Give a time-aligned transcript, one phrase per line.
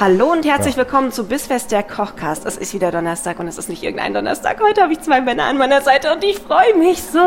[0.00, 2.46] Hallo und herzlich willkommen zu Bissfest der Kochcast.
[2.46, 4.58] Es ist wieder Donnerstag und es ist nicht irgendein Donnerstag.
[4.60, 7.18] Heute habe ich zwei Männer an meiner Seite und ich freue mich so.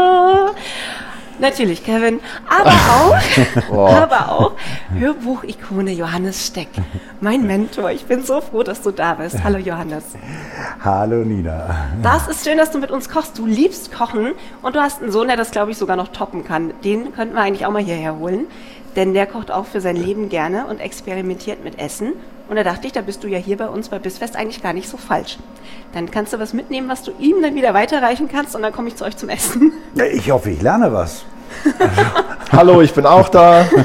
[1.38, 2.20] Natürlich, Kevin.
[2.50, 2.72] Aber
[3.72, 4.52] auch, aber auch
[4.98, 6.70] Hörbuch-Ikone Johannes Steck.
[7.22, 7.92] Mein Mentor.
[7.92, 9.44] Ich bin so froh, dass du da bist.
[9.44, 10.04] Hallo Johannes.
[10.84, 11.88] Hallo Nina.
[12.02, 13.38] Das ist schön, dass du mit uns kochst.
[13.38, 16.44] Du liebst Kochen und du hast einen Sohn, der das, glaube ich, sogar noch toppen
[16.44, 16.74] kann.
[16.84, 18.48] Den könnten wir eigentlich auch mal hierher holen.
[18.96, 22.14] Denn der kocht auch für sein Leben gerne und experimentiert mit Essen.
[22.48, 24.74] Und da dachte ich, da bist du ja hier bei uns bei Bissfest eigentlich gar
[24.74, 25.38] nicht so falsch.
[25.94, 28.88] Dann kannst du was mitnehmen, was du ihm dann wieder weiterreichen kannst und dann komme
[28.88, 29.72] ich zu euch zum Essen.
[29.96, 31.26] Ja, ich hoffe, ich lerne was.
[32.52, 33.66] Hallo, ich bin auch da.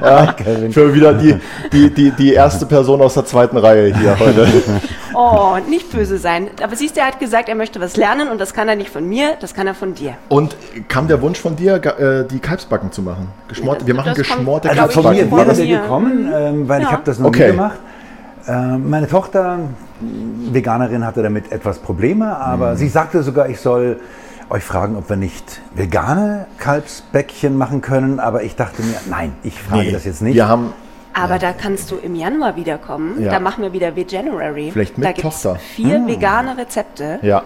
[0.00, 0.34] Ja,
[0.70, 1.34] für wieder die,
[1.72, 4.46] die, die, die erste Person aus der zweiten Reihe hier heute.
[5.14, 6.48] Oh, nicht böse sein.
[6.62, 8.90] Aber siehst du, er hat gesagt, er möchte was lernen und das kann er nicht
[8.90, 10.14] von mir, das kann er von dir.
[10.28, 10.54] Und
[10.86, 13.26] kam der Wunsch von dir, äh, die Kalbsbacken zu machen?
[13.48, 16.68] Geschmort, wir machen Das kommt, geschmorte glaub Also ich, von mir wäre der gekommen, ähm,
[16.68, 16.92] weil ich Ja.
[16.92, 17.46] habe das noch Okay.
[17.46, 17.78] nie gemacht.
[18.46, 19.58] Ähm, meine Tochter,
[20.52, 22.76] Veganerin, hatte damit etwas Probleme, aber Mhm.
[22.76, 23.98] sie sagte sogar, ich soll
[24.50, 28.20] euch fragen, ob wir nicht vegane Kalbsbäckchen machen können.
[28.20, 30.34] Aber ich dachte mir, nein, ich frage das jetzt nicht.
[30.34, 30.72] Wir haben
[31.14, 33.22] Aber da kannst du im Januar wiederkommen.
[33.22, 33.32] Ja.
[33.32, 34.70] Da machen wir wieder Veganuary.
[34.72, 35.58] Vielleicht mit da gibt's Tochter.
[35.58, 37.18] vier vegane Rezepte.
[37.22, 37.42] ja.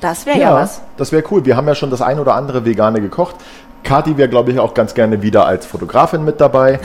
[0.00, 0.52] Das wäre ja.
[0.52, 0.82] was.
[0.96, 1.44] das wäre cool.
[1.44, 3.36] Wir haben ja schon das ein oder andere Vegane gekocht.
[3.84, 6.80] Kathi wäre, glaube ich, auch ganz gerne wieder als Fotografin mit dabei.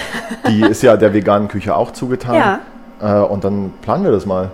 [0.48, 2.36] Die ist ja der veganen Küche auch zugetan.
[2.36, 2.60] Ja.
[3.02, 4.52] Äh, und dann planen wir das mal.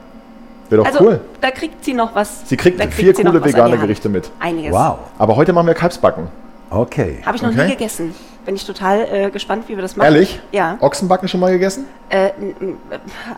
[0.74, 1.22] Wäre doch Also cool.
[1.40, 2.50] da kriegt sie noch was.
[2.50, 3.78] Sie kriegt da vier sie noch coole vegane.
[3.78, 4.32] Gerichte mit.
[4.40, 4.72] Einiges.
[4.74, 6.28] Wow, Aber heute machen wir Kalbsbacken.
[6.72, 7.22] okay.
[7.26, 7.66] Habe ich noch Okay.
[7.66, 8.16] nie gegessen.
[8.46, 10.06] Bin ich total äh, gespannt, wie wir das machen.
[10.12, 10.42] Ehrlich?
[10.52, 10.78] Ja.
[10.82, 11.86] Ochsenbacken schon mal gegessen?
[12.10, 12.32] Äh,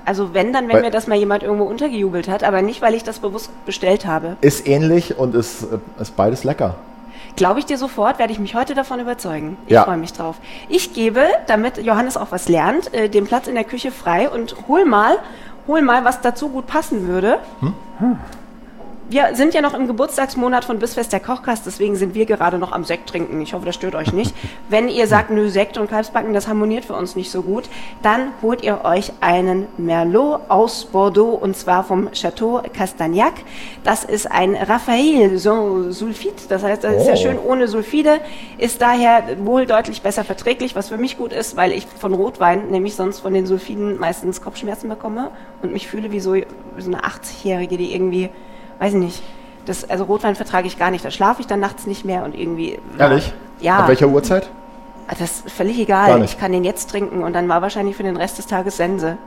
[0.05, 2.93] also wenn, dann wenn Weil- mir das mal jemand irgendwo untergejubelt hat, aber nicht, weil
[2.95, 4.37] ich das bewusst bestellt habe.
[4.41, 6.75] Ist ähnlich und ist, äh, ist beides lecker.
[7.35, 9.57] Glaube ich dir sofort, werde ich mich heute davon überzeugen.
[9.67, 9.83] Ich Ja.
[9.83, 10.37] freue mich drauf.
[10.69, 14.55] Ich gebe, damit Johannes auch was lernt, äh, den Platz in der Küche frei und
[14.69, 15.17] hol mal,
[15.67, 17.39] hol mal, was dazu gut passen würde.
[19.07, 22.71] Wir sind ja noch im Geburtstagsmonat von Bissfest der Kochkast, deswegen sind wir gerade noch
[22.71, 23.39] am Sekt trinken.
[23.39, 24.33] Ich hoffe, das stört euch nicht.
[24.67, 27.65] Wenn ihr sagt, nö, Sekt und Kalbsbacken, das harmoniert für uns nicht so gut,
[28.01, 33.33] dann holt ihr euch einen Merlot aus Bordeaux und zwar vom Chateau Castagnac.
[33.83, 36.03] Das ist ein Raphael sans
[36.49, 37.17] das heißt, das ist ja Oh.
[37.17, 38.19] schön ohne Sulfide,
[38.57, 42.69] ist daher wohl deutlich besser verträglich, was für mich gut ist, weil ich von Rotwein
[42.71, 45.29] nämlich sonst von den Sulfiden meistens Kopfschmerzen bekomme
[45.61, 46.45] und mich fühle wie so, wie
[46.79, 48.31] so eine 80-Jährige, die irgendwie
[48.79, 49.23] weiß ich nicht.
[49.65, 51.03] Das, also Rotwein vertrage ich gar nicht.
[51.03, 52.79] Da schlafe ich dann nachts nicht mehr und irgendwie.
[52.99, 53.33] Ehrlich?
[53.59, 53.79] Ja.
[53.79, 54.49] Ab welcher Uhrzeit?
[55.07, 56.19] Das ist völlig Gar egal.
[56.19, 56.33] nicht.
[56.33, 59.17] Ich kann den jetzt trinken und dann war wahrscheinlich für den Rest des Tages Sense.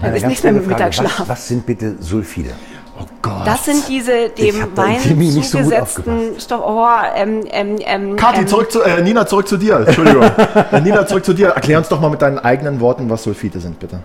[0.00, 0.66] Dann ist nichts mehr mit.
[0.66, 1.20] Mittagsschlaf.
[1.20, 2.54] Was, was sind bitte Sulfide?
[2.98, 3.46] Oh Gott.
[3.46, 6.62] Das sind diese dem Wein nicht so zugesetzten Stoff.
[6.64, 9.84] Oh, ähm, ähm, ähm, Kathi, ähm, zurück zu, äh, Nina, zurück zu dir.
[9.86, 10.24] Entschuldigung.
[10.82, 11.48] Nina, zurück zu dir.
[11.48, 14.00] Erklär uns doch mal mit deinen eigenen Worten, was Sulfite sind, bitte.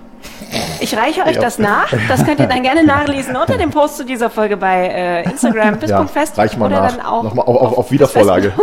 [0.82, 1.42] Ich reiche euch Ja.
[1.42, 1.94] das nach.
[2.08, 5.78] Das könnt ihr dann gerne nachlesen unter dem Post zu dieser Folge bei äh, Instagram
[5.78, 6.38] bis.fest.
[6.38, 6.92] reich mal oder nach.
[6.98, 8.52] dann auch Nochmal auf, auf, auf Wiedervorlage.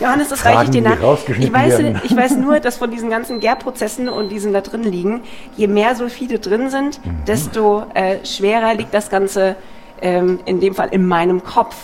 [0.00, 0.96] Johannes, das reiche ich dir nach.
[1.38, 2.00] Ich weiß, werden.
[2.04, 5.22] ich weiß nur, dass von diesen ganzen Gärprozessen und diesen da drin liegen,
[5.56, 7.24] je mehr Sulfide drin sind, Mhm.
[7.26, 9.56] desto äh, schwerer liegt das Ganze
[10.02, 11.74] ähm, in dem Fall in meinem Kopf.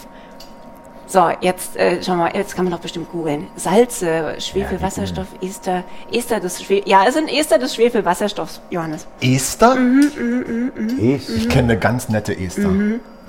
[1.08, 3.46] So, jetzt äh, schau mal, jetzt kann man doch bestimmt googeln.
[3.56, 9.06] Salze, Schwefelwasserstoff, Ester, Ester des Schwefel, ja, es sind Ester des Schwefelwasserstoffs, Johannes.
[9.20, 9.76] Esther?
[9.76, 10.72] Mhm.
[10.98, 12.70] Ich, Ich kenne eine ganz nette Esther.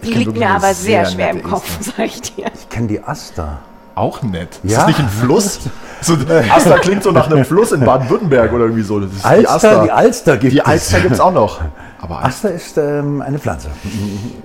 [0.01, 1.93] Ich Die liegt mir aber sehr, schwer im Kopf, Esther.
[1.97, 2.45] sag ich dir.
[2.53, 3.59] ich kenne die Aster.
[3.93, 4.59] Auch nett.
[4.63, 4.79] Ist Ja.
[4.79, 5.59] das nicht ein Fluss?
[5.99, 6.13] So,
[6.53, 8.99] Aster klingt so nach einem Fluss in Baden-Württemberg oder irgendwie so.
[8.99, 9.83] Das ist Alster, die Aster.
[9.85, 10.65] die Alster gibt Die es.
[10.65, 11.59] Alster gibt es auch noch.
[11.99, 13.69] Aber Aster ist ähm, eine Pflanze.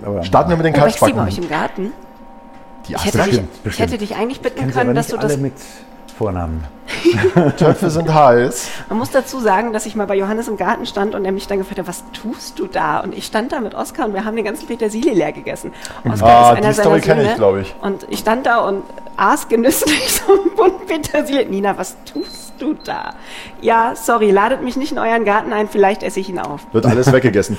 [0.02, 1.92] Aber starten wir mit den Oh, wächst die bei euch im Garten?
[2.92, 3.30] Die Ich hätte, Aster.
[3.30, 3.88] dich, Bestimmt, ich bestimmt.
[3.90, 5.54] hätte dich eigentlich bitten kennen sie können, aber dass du das alle mit
[6.18, 6.64] Vornamen.
[7.56, 8.68] Töpfe sind heiß.
[8.90, 11.46] Man muss dazu sagen, dass ich mal bei Johannes im Garten stand und er mich
[11.46, 13.00] dann gefragt hat, was tust du da?
[13.00, 15.72] Und ich stand da mit Oskar und wir haben den ganzen Petersilie leer gegessen.
[16.10, 17.36] Oskar Ah, ist einer die Story kenn ich, Söhne.
[17.36, 17.74] glaub ich.
[17.80, 18.82] Und ich stand da und
[19.16, 21.46] aß genüsslich so einen Bund Petersilie.
[21.46, 23.14] Nina, was tust du da?
[23.62, 26.60] Ja, sorry, ladet mich nicht in euren Garten ein, vielleicht esse ich ihn auf.
[26.72, 27.58] Wird alles weggegessen.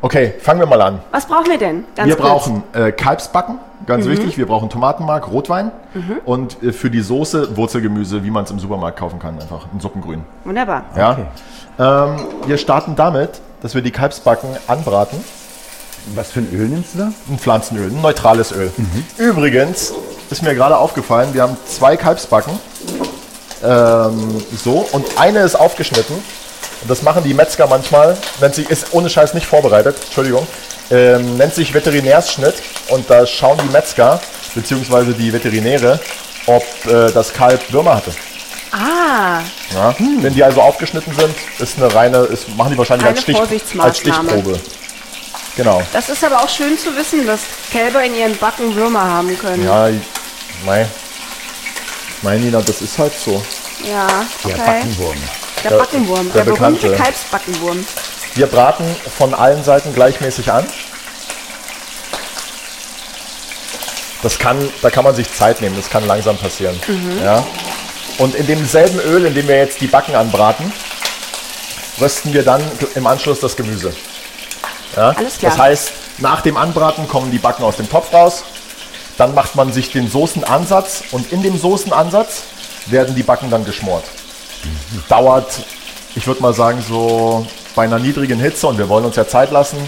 [0.00, 1.00] Okay, fangen wir mal an.
[1.10, 1.84] Was brauchen wir denn?
[1.96, 2.28] Ganz wir kurz.
[2.28, 3.58] brauchen äh, Kalbsbacken,
[3.88, 4.38] ganz wichtig.
[4.38, 5.72] Wir brauchen Tomatenmark, Rotwein
[6.24, 9.80] und äh, für die Soße Wurzelgemüse, wie man es im Supermarkt kaufen kann, einfach ein
[9.80, 10.22] Suppengrün.
[10.44, 10.84] Wunderbar.
[10.96, 11.12] Ja?
[11.12, 11.26] Okay.
[11.80, 15.18] Ähm, wir starten damit, dass wir die Kalbsbacken anbraten.
[16.14, 17.12] Was für ein Öl nimmst du da?
[17.28, 18.70] Ein Pflanzenöl, ein neutrales Öl.
[19.18, 19.92] Übrigens
[20.30, 22.52] ist mir gerade aufgefallen, wir haben zwei Kalbsbacken.
[23.64, 26.14] Ähm, so, und eine ist aufgeschnitten.
[26.14, 30.46] Und das machen die Metzger manchmal, nennt sich, ist ohne Scheiß nicht vorbereitet, Entschuldigung,
[30.90, 32.54] ähm, nennt sich Veterinärsschnitt.
[32.88, 34.20] Und da schauen die Metzger,
[34.54, 36.00] beziehungsweise die Veterinäre,
[36.46, 38.12] ob äh, das Kalb Würmer hatte.
[38.70, 39.40] Ah,
[39.74, 39.94] Ja?
[40.20, 43.36] Wenn die also aufgeschnitten sind, ist eine reine, ist, machen die wahrscheinlich als, Stich,
[43.78, 43.98] als.
[43.98, 44.60] Stichprobe.
[45.56, 45.82] Genau.
[45.92, 47.40] das ist aber auch schön zu wissen, dass
[47.72, 49.64] Kälber in ihren Backen Würmer haben können.
[49.64, 49.88] Ja.
[52.22, 53.42] Mein Nina, das ist halt so.
[53.84, 54.06] Ja,
[54.44, 54.54] okay.
[54.56, 55.16] Der Backenwurm.
[55.64, 57.02] Der Der- Backenwurm, der der, berühmte bekannte.
[57.02, 57.86] Kalbsbackenwurm.
[58.38, 58.84] Wir braten
[59.18, 60.64] von allen Seiten gleichmäßig an.
[64.22, 66.78] Das kann, da kann man sich Zeit nehmen, das kann langsam passieren.
[67.20, 67.44] Ja?
[68.18, 70.72] Und in demselben Öl, in dem wir jetzt die Backen anbraten,
[72.00, 72.62] rösten wir dann
[72.94, 73.92] im Anschluss das Gemüse.
[74.94, 75.10] Ja?
[75.16, 75.50] Alles klar.
[75.50, 78.44] Das heißt, nach dem Anbraten kommen die Backen aus dem Topf raus,
[79.16, 82.42] dann macht man sich den Soßenansatz und in dem Soßenansatz
[82.86, 84.04] werden die Backen dann geschmort.
[85.08, 85.58] Dauert,
[86.14, 87.44] ich würde mal sagen, so
[87.78, 89.78] bei einer niedrigen Hitze und wir wollen uns ja Zeit lassen,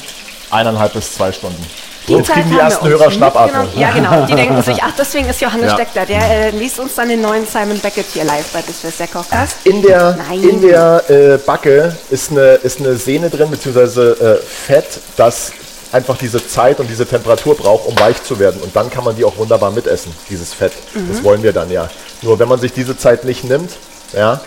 [0.49, 1.61] eineinhalb bis zwei Stunden.
[2.07, 3.63] Jetzt Zeit kriegen die ersten Hörer Schnappatmung.
[3.65, 3.81] mitgenommen.
[3.81, 4.27] Ja, genau.
[4.27, 5.75] Die denken sich, ach, deswegen ist Johannes Ja.
[5.75, 6.07] Steckler.
[6.07, 9.57] Der äh, liest uns dann den neuen Simon Beckett hier live bei Bisfest der Kochgast.
[9.65, 10.41] In der, Nein.
[10.41, 15.51] in der äh, Backe ist eine, ist eine Sehne drin, beziehungsweise äh, Fett, das
[15.91, 18.61] einfach diese Zeit und diese Temperatur braucht, um weich zu werden.
[18.63, 20.75] Und dann kann man die auch wunderbar mitessen, dieses Fett.
[20.95, 21.09] Mhm.
[21.11, 21.91] Das wollen wir dann ja.
[22.23, 23.73] Nur wenn man sich diese Zeit nicht nimmt,
[24.13, 24.41] ja,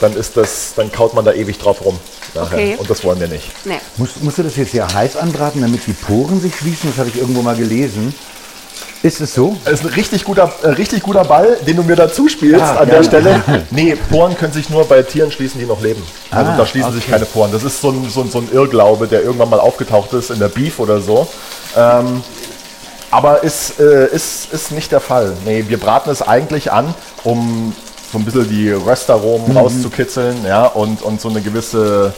[0.00, 1.98] dann ist das, dann kaut man da ewig drauf rum.
[2.34, 2.56] Nachher.
[2.56, 2.76] Okay.
[2.78, 3.50] Und das wollen wir nicht.
[3.64, 3.74] Nee.
[3.96, 6.90] Musst, musst du das jetzt sehr heiß anbraten, damit die Poren sich schließen?
[6.90, 8.14] Das habe ich irgendwo mal gelesen.
[9.02, 9.56] Ist es so?
[9.64, 12.78] Das ist ein richtig guter, äh, richtig guter Ball, den du mir dazu spielst Ah,
[12.78, 12.96] an ja.
[12.96, 13.42] der Stelle.
[13.70, 16.02] Nee, Poren können sich nur bei Tieren schließen, die noch leben.
[16.32, 17.12] Also Ah, da schließen sich okay.
[17.12, 17.52] keine Poren.
[17.52, 20.40] Das ist so ein, so, ein, so ein Irrglaube, der irgendwann mal aufgetaucht ist in
[20.40, 21.28] der Beef oder so.
[21.76, 22.22] Ähm,
[23.10, 25.32] aber ist, äh, ist, ist nicht der Fall.
[25.44, 26.92] Nee, wir braten es eigentlich an,
[27.24, 27.74] um
[28.12, 32.14] so ein bisschen die Röstaromen rauszukitzeln ja, und, und so eine gewisse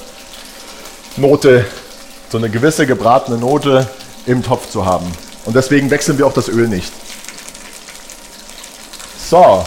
[1.16, 1.66] Note,
[2.30, 3.88] so eine gewisse gebratene Note
[4.26, 5.10] im Topf zu haben.
[5.44, 6.92] Und deswegen wechseln wir auch das Öl nicht.
[9.28, 9.64] So.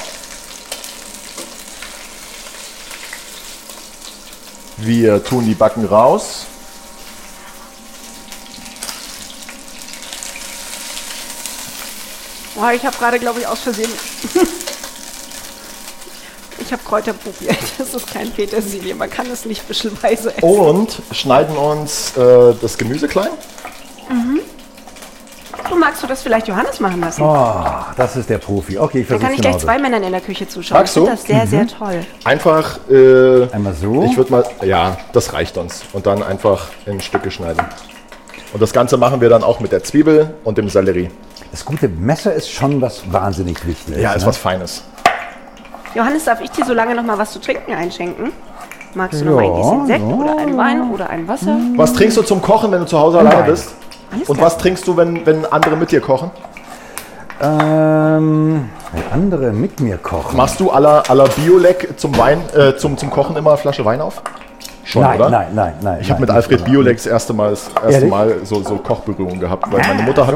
[4.78, 6.46] Wir tun die Backen raus.
[12.56, 13.90] Oh, ich habe gerade, glaube ich, aus Versehen.
[16.74, 17.58] Ich habe Kräuter probiert.
[17.78, 18.96] Das ist kein Petersilie.
[18.96, 20.44] Man kann es nicht büschelweise essen.
[20.44, 23.30] Und schneiden uns äh, das Gemüse klein.
[25.70, 27.22] Du magst du das vielleicht Johannes machen lassen?
[27.24, 27.66] Oh,
[27.96, 28.78] das ist der Profi.
[28.78, 29.66] Okay, ich Dann kann ich gleich genauso.
[29.66, 30.80] zwei Männern in der Küche zuschauen.
[30.80, 31.16] Magst ich finde du?
[31.18, 32.06] das sehr, sehr toll.
[32.24, 34.04] Einfach, äh, Einmal so.
[34.04, 35.84] ich würde mal, ja, das reicht uns.
[35.94, 37.64] Und dann einfach in Stücke schneiden.
[38.54, 41.10] Und das Ganze machen wir dann auch mit der Zwiebel und dem Sellerie.
[41.52, 44.02] Das gute Messer ist schon was wahnsinnig Wichtiges.
[44.02, 44.28] Ja, ist ne?
[44.28, 44.84] was Feines.
[45.96, 48.32] Johannes, darf ich dir so lange noch mal was zu trinken einschenken?
[48.96, 50.16] Magst du noch mal ein Ja, bisschen Sekt ja.
[50.16, 51.58] oder einen Wein oder ein Wasser?
[51.76, 53.46] Was trinkst du zum Kochen, wenn du zu Hause alleine Nein.
[53.52, 53.76] bist?
[54.12, 54.48] Alles Und klar.
[54.48, 56.30] was trinkst du, wenn, wenn andere mit dir kochen?
[57.42, 60.38] Ähm, wenn andere mit mir kochen.
[60.38, 64.00] Machst du aller aller Biolek zum Wein, äh, zum, zum Kochen immer eine Flasche Wein
[64.02, 64.22] auf?
[64.86, 65.30] Schon, nein, oder?
[65.30, 65.98] nein, nein, nein.
[66.02, 66.64] Ich habe mit Alfred.
[66.66, 68.10] Biolek das erste Mal, das erste Ehrlich?
[68.12, 70.36] Mal so, so Kochberührung gehabt, weil meine Mutter hat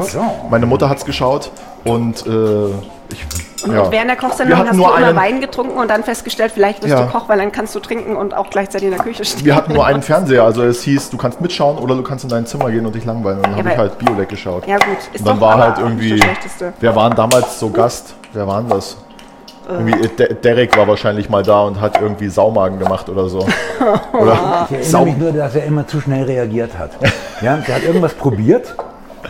[0.50, 1.50] meine Mutter hat's geschaut
[1.84, 2.68] und äh,
[3.10, 3.24] ich
[3.64, 3.80] Und, ja.
[3.82, 6.92] und während der Kochsendung hast du immer einen- Wein getrunken und dann festgestellt, vielleicht bist
[6.92, 7.02] Ja.
[7.04, 9.44] du Koch, weil dann kannst du trinken und auch gleichzeitig in der Küche stehen.
[9.44, 12.30] wir hatten nur einen Fernseher, also es hieß, du kannst mitschauen oder du kannst in
[12.30, 13.38] dein Zimmer gehen und dich langweilen.
[13.38, 14.66] Und dann Ja, habe ich halt Biolek geschaut.
[14.66, 16.72] Ja gut, ist Und dann doch war halt irgendwie, nicht das Schlechteste.
[16.80, 18.14] wer waren damals so Gast?
[18.32, 18.96] Wer waren das?
[19.70, 23.40] Irgendwie äh, De Derek war wahrscheinlich mal da und hat irgendwie Saumagen gemacht oder so.
[24.14, 26.92] Oder Ich erinnere mich nur, dass er immer zu schnell reagiert hat.
[27.42, 28.74] Ja, der hat irgendwas probiert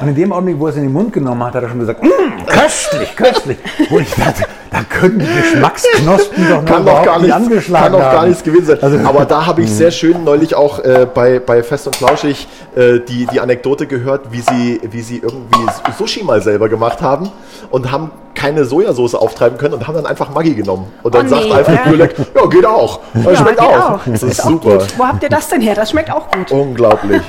[0.00, 1.78] und in dem Augenblick, wo er es in den Mund genommen hat, hat er schon
[1.80, 3.58] gesagt, "Mm, köstlich, köstlich.
[3.90, 7.42] Wo ich dachte, da können die Geschmacksknospen doch noch kann doch überhaupt gar nicht nichts,
[7.46, 8.78] angeschlagen kann doch gar nichts gewesen sein.
[8.82, 12.46] Also- Aber da habe ich sehr schön neulich auch äh, bei, bei Fest und Flauschig
[12.76, 15.66] äh, die, die Anekdote gehört, wie sie, wie sie irgendwie
[15.96, 17.30] Sushi mal selber gemacht haben
[17.70, 20.86] und haben keine Sojasauce auftreiben können und haben dann einfach Maggi genommen.
[21.02, 21.90] Und dann Oh sagt nee, Alfred ja.
[21.90, 23.00] Bürleck, ja, geht auch.
[23.14, 24.00] Das schmeckt geht auch.
[24.06, 24.78] Das ist super.
[24.96, 25.74] Wo habt ihr das denn her?
[25.74, 26.52] Das schmeckt auch gut.
[26.52, 27.22] Unglaublich.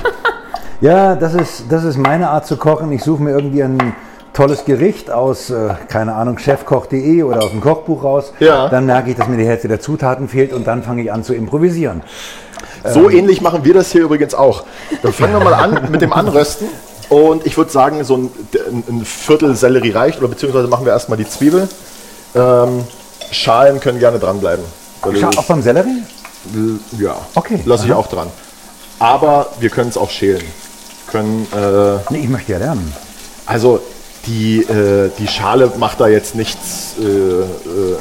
[0.80, 2.90] Ja, das ist, das ist meine Art zu kochen.
[2.92, 3.94] Ich suche mir irgendwie einen
[4.32, 8.32] tolles Gericht aus, äh, keine Ahnung, chefkoch.de oder aus dem Kochbuch raus.
[8.38, 8.68] Ja.
[8.68, 11.22] Dann merke ich, dass mir die Hälfte der Zutaten fehlt und dann fange ich an
[11.24, 12.02] zu improvisieren.
[12.84, 14.64] So ähnlich machen wir das hier übrigens auch.
[15.02, 16.68] Dann fangen wir mal an mit dem Anrösten.
[17.10, 18.30] Und ich würde sagen, so ein,
[18.88, 20.18] ein Viertel Sellerie reicht.
[20.20, 21.68] Oder beziehungsweise machen wir erstmal die Zwiebel.
[22.34, 22.84] Ähm,
[23.32, 24.64] Schalen können gerne dranbleiben.
[25.02, 26.02] Das- auch beim Sellerie?
[26.98, 27.60] Ja, Okay.
[27.66, 27.98] lasse ich Aha.
[28.00, 28.28] auch dran.
[28.98, 30.42] Aber wir können es auch schälen.
[31.10, 32.92] Können, äh, Nee, ich möchte ja lernen.
[33.46, 33.80] also
[34.26, 37.46] die, äh, die Schale macht da jetzt nichts, äh, äh,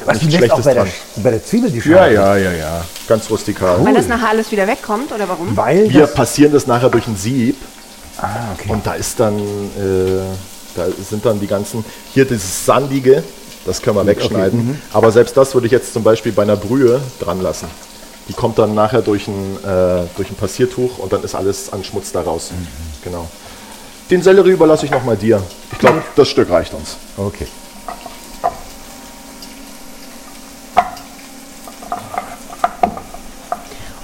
[0.05, 0.93] Was, die nichts Schlechtes bei der, dran.
[1.23, 2.13] bei der Zwiebel die Ja, Schale?
[2.13, 2.85] ja, ja, ja.
[3.07, 3.83] Ganz rustikal.
[3.85, 5.55] Weil das nachher alles wieder wegkommt, oder warum?
[5.55, 7.55] Weil Wir das, passieren das nachher durch ein Sieb
[8.17, 8.69] ah, okay.
[8.69, 10.21] und da ist dann, äh,
[10.75, 13.23] da sind dann die ganzen, hier dieses Sandige,
[13.65, 14.59] das können wir wegschneiden.
[14.67, 14.81] mhm.
[14.91, 17.67] Aber selbst das würde ich jetzt zum Beispiel bei einer Brühe dran lassen.
[18.29, 21.83] Die kommt dann nachher durch ein, äh, durch ein Passiertuch und dann ist alles an
[21.83, 22.51] Schmutz da raus.
[22.51, 22.67] Mhm.
[23.03, 23.27] Genau.
[24.11, 25.41] Den Sellerie überlasse ich nochmal dir.
[25.71, 26.97] Ich glaube, das Stück reicht uns.
[27.17, 27.47] okay.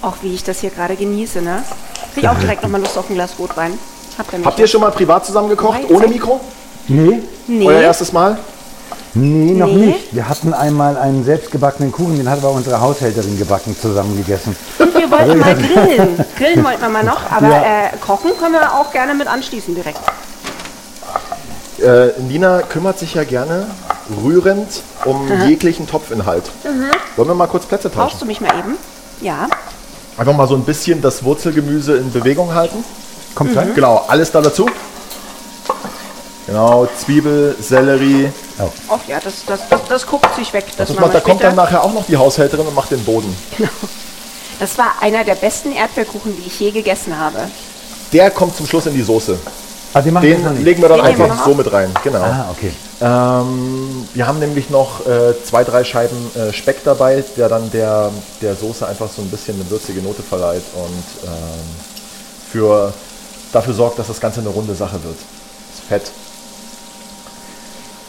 [0.01, 1.63] Auch wie ich das hier gerade genieße, ne?
[2.13, 3.74] Krieg ich auch direkt nochmal Lust auf ein Glas Rotwein.
[4.17, 6.39] Habt ihr, Habt ihr schon mal privat zusammen gekocht, ohne Mikro?
[6.88, 7.65] Nee, Nee.
[7.65, 8.38] Euer erstes Mal?
[9.15, 9.88] Nee, noch Nee.
[9.88, 10.13] nicht.
[10.15, 14.55] Wir hatten einmal einen selbstgebackenen Kuchen, den hat aber unsere Haushälterin gebacken, zusammen gegessen.
[14.79, 16.24] Und wir wollten mal grillen.
[16.38, 17.62] Grillen wollten wir mal noch, aber Ja.
[17.86, 20.00] äh, kochen können wir auch gerne mit anschließen direkt.
[21.81, 23.67] Äh, Nina kümmert sich ja gerne
[24.24, 26.43] rührend um jeglichen Topfinhalt.
[27.17, 28.19] Wollen wir mal kurz Plätze Brauchst tauschen?
[28.22, 28.77] du mich mal eben?
[29.22, 29.48] Ja.
[30.17, 32.84] Einfach mal so ein bisschen das Wurzelgemüse in Bewegung halten.
[33.36, 33.72] Kommt rein?
[33.75, 34.69] Genau, alles da dazu.
[36.48, 38.32] Genau, Zwiebel, Sellerie.
[38.90, 40.66] Ach ja, das, das, das, das guckt sich weg.
[40.78, 43.04] Das Das macht, wir da kommt dann nachher auch noch die Haushälterin und macht den
[43.04, 43.36] Boden.
[44.60, 47.40] Das war einer der besten Erdbeerkuchen, die ich je gegessen habe.
[48.14, 49.38] Der kommt zum Schluss in die Soße.
[49.94, 51.92] Ah, den wir Den legen wir dann Den wir einfach noch so mit rein.
[52.04, 52.20] Genau.
[52.22, 52.72] Ah, okay.
[53.02, 58.12] Ähm, wir haben nämlich noch äh, zwei, drei Scheiben äh, Speck dabei, der dann der,
[58.42, 61.32] der Soße einfach so ein bisschen eine würzige Note verleiht und ähm,
[62.52, 62.94] für,
[63.52, 65.18] dafür sorgt, dass das Ganze eine runde Sache wird.
[65.18, 66.12] Das Fett.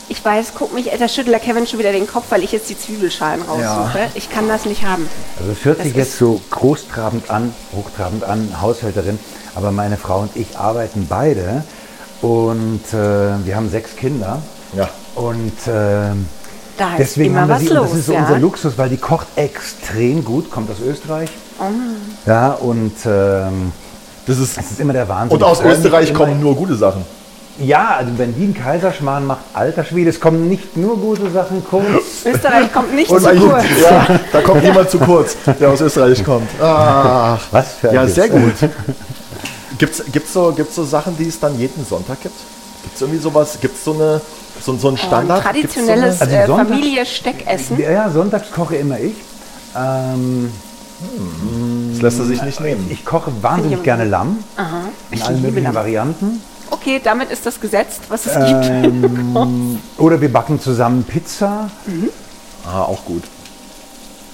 [0.08, 2.70] Ich weiß, guck mich, da schüttelt der Kevin schon wieder den Kopf, weil ich jetzt
[2.70, 3.98] die Zwiebelschalen raussuche.
[4.14, 5.08] Ich kann das nicht haben.
[5.38, 9.18] Also es hört Das sich jetzt so großtrabend an, hochtrabend an, Haushälterin,
[9.56, 11.64] aber meine Frau und ich arbeiten beide
[12.22, 14.40] und äh, wir haben sechs Kinder
[14.76, 14.88] Ja.
[15.16, 16.12] und Da
[16.92, 17.78] ist deswegen immer haben wir sie, los.
[17.78, 18.20] und das ist so ja?
[18.20, 21.30] unser Luxus, weil die kocht extrem gut, kommt aus Österreich.
[21.58, 21.64] Oh.
[22.26, 23.72] Ja, und ähm,
[24.26, 25.36] Das ist, es ist immer der Wahnsinn.
[25.36, 27.04] und aus Österreich kommen nur gute Sachen.
[27.58, 31.64] Ja, also wenn die einen Kaiserschmarrn macht, alter Schwede, es kommen nicht nur gute Sachen,
[31.64, 31.84] kurz.
[32.26, 33.64] Österreich kommt nicht Und zu kurz.
[33.82, 36.50] Ja, da kommt niemand zu kurz, der aus Österreich kommt.
[36.60, 38.52] Ach, Was für ein ja, sehr gut.
[39.78, 42.34] Gibt's, gibt's, so, gibt's so Sachen, die es dann jeden Sonntag gibt?
[42.82, 43.58] Gibt's irgendwie sowas?
[43.60, 44.20] Gibt's so, eine,
[44.62, 45.46] so, so einen Standard?
[45.46, 47.80] Ein Gibt's traditionelles So eine, Also äh, Sonntag- Familie-Steckessen.
[47.80, 49.14] Ja, ja, sonntags koche immer ich.
[49.74, 50.50] Ähm,
[51.92, 52.86] das lässt er sich nicht nehmen.
[52.90, 54.38] ich koche wahnsinnig gerne Lamm
[55.10, 55.74] in Ich allen liebe möglichen Lamm.
[55.74, 56.40] Varianten.
[56.70, 59.10] Okay, damit ist das gesetzt, was es Äh, gibt.
[59.98, 61.70] Oder wir backen zusammen Pizza.
[62.64, 63.22] Ah, auch gut.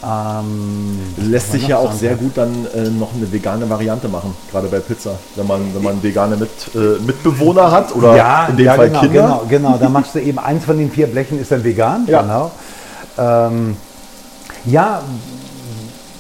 [0.05, 4.35] Ähm, Lässt sich ja auch so sehr gut dann äh, noch eine vegane Variante machen,
[4.51, 5.17] gerade bei Pizza.
[5.37, 8.89] Wenn man, wenn man vegane Mit, äh, Mitbewohner hat oder ja, in dem ja, Fall
[8.89, 9.23] genau, Kinder.
[9.23, 9.79] genau, genau.
[9.79, 12.07] Da machst du eben eins von den vier Blechen ist dann vegan.
[12.09, 12.23] Ja.
[12.23, 12.51] Genau.
[13.17, 13.77] Ähm,
[14.65, 15.03] ja,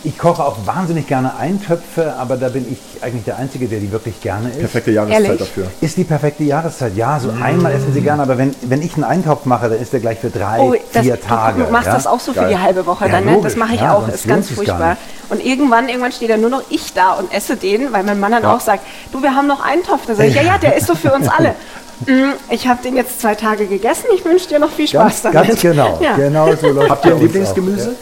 [0.05, 3.91] ich koche auch wahnsinnig gerne Eintöpfe, aber da bin ich eigentlich der Einzige, der die
[3.93, 4.59] wirklich gerne isst.
[4.61, 5.39] Perfekte Jahreszeit Ehrlich?
[5.39, 5.67] dafür.
[5.81, 6.97] Ist die perfekte Jahreszeit.
[6.97, 9.93] Ja, so einmal essen sie gerne, aber wenn, wenn ich einen Eintopf mache, dann ist
[9.93, 11.65] der gleich für drei, Oh, das, vier Tage.
[11.65, 11.95] du machst ja?
[11.95, 12.51] das auch so für Geil.
[12.51, 13.39] die halbe Woche Ja, dann, ne?
[13.43, 14.97] Das mache ich ja, auch, ist ganz furchtbar.
[15.29, 18.33] Und irgendwann, irgendwann steht dann nur noch ich da und esse den, weil mein Mann
[18.33, 18.55] dann Ja.
[18.55, 20.03] auch sagt, du, wir haben noch einen Topf.
[20.07, 21.55] Da sage ich, ja, ja, der ist so für uns alle.
[22.05, 25.35] Mm, Ich habe den jetzt zwei Tage gegessen, ich wünsche dir noch viel Spaß Ganz,
[25.35, 25.49] damit.
[25.51, 26.01] ganz genau.
[26.03, 26.17] Ja.
[26.17, 27.95] genau so läuft Habt ihr ein Lieblingsgemüse?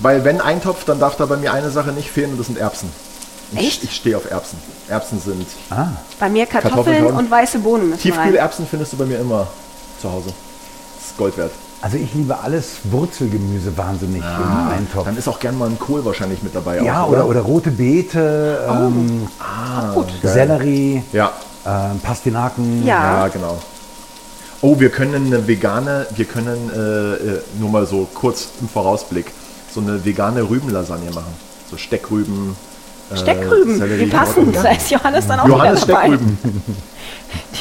[0.00, 2.58] Weil wenn Eintopf, dann darf da bei mir eine Sache nicht fehlen und das sind
[2.58, 2.88] Erbsen.
[3.52, 3.84] Ich, Echt?
[3.84, 4.58] Ich stehe auf Erbsen.
[4.88, 5.46] Erbsen sind.
[5.70, 5.88] Ah,
[6.20, 7.96] Bei mir Kartoffeln, Kartoffeln und weiße Bohnen.
[7.98, 9.46] Tiefkühlerbsen findest du bei mir immer
[10.00, 10.30] zu Hause.
[10.96, 11.50] Das ist Gold wert.
[11.80, 15.06] also ich liebe alles Wurzelgemüse wahnsinnig im Eintopf.
[15.06, 16.80] Dann ist auch gern mal ein Kohl wahrscheinlich mit dabei.
[16.82, 19.26] Ja, auch, oder, oder rote Beete, ähm,
[19.94, 20.08] Gut.
[20.22, 21.32] Sellerie, Ja,
[21.66, 22.84] ähm, Pastinaken.
[22.86, 23.22] Ja.
[23.22, 23.58] ja, genau.
[24.60, 29.32] Oh, wir können eine vegane, wir können äh, äh, nur mal so kurz im Vorausblick
[29.72, 31.34] so eine vegane Rübenlasagne machen.
[31.70, 32.56] So Steckrüben.
[33.12, 34.56] äh, Steckrüben, Sellerie, wie passend.
[34.56, 36.06] Da ist Johannes dann auch Johannes wieder dabei.
[36.08, 36.38] Steckrüben.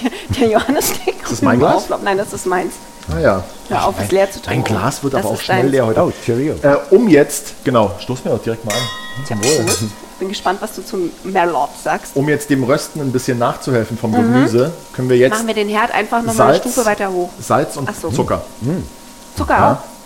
[0.02, 1.22] Der, der Johannes Steckrüben.
[1.30, 1.76] das mein Glas?
[1.76, 2.00] Auflauf.
[2.04, 2.74] Nein, das ist meins.
[3.14, 3.44] Ah ja.
[3.70, 4.74] Hör auf, es leer zu Ein trinken.
[4.76, 5.72] Glas wird Das aber auch ist schnell deins.
[5.72, 6.02] leer heute.
[6.04, 6.56] Oh, Cheerio.
[6.62, 9.26] Äh, um jetzt, genau, stoßen wir doch direkt mal an.
[9.26, 9.66] Zum Wohl.
[10.20, 12.16] Bin gespannt, was du zum Merlot sagst.
[12.16, 15.70] Um jetzt dem Rösten ein bisschen nachzuhelfen vom Gemüse, können wir jetzt Machen wir den
[15.70, 17.30] Herd einfach nochmal eine Stufe weiter hoch.
[17.40, 18.10] Salz und so.
[18.10, 18.42] Zucker.
[19.38, 19.72] Zucker Ja.
[19.74, 19.97] auch?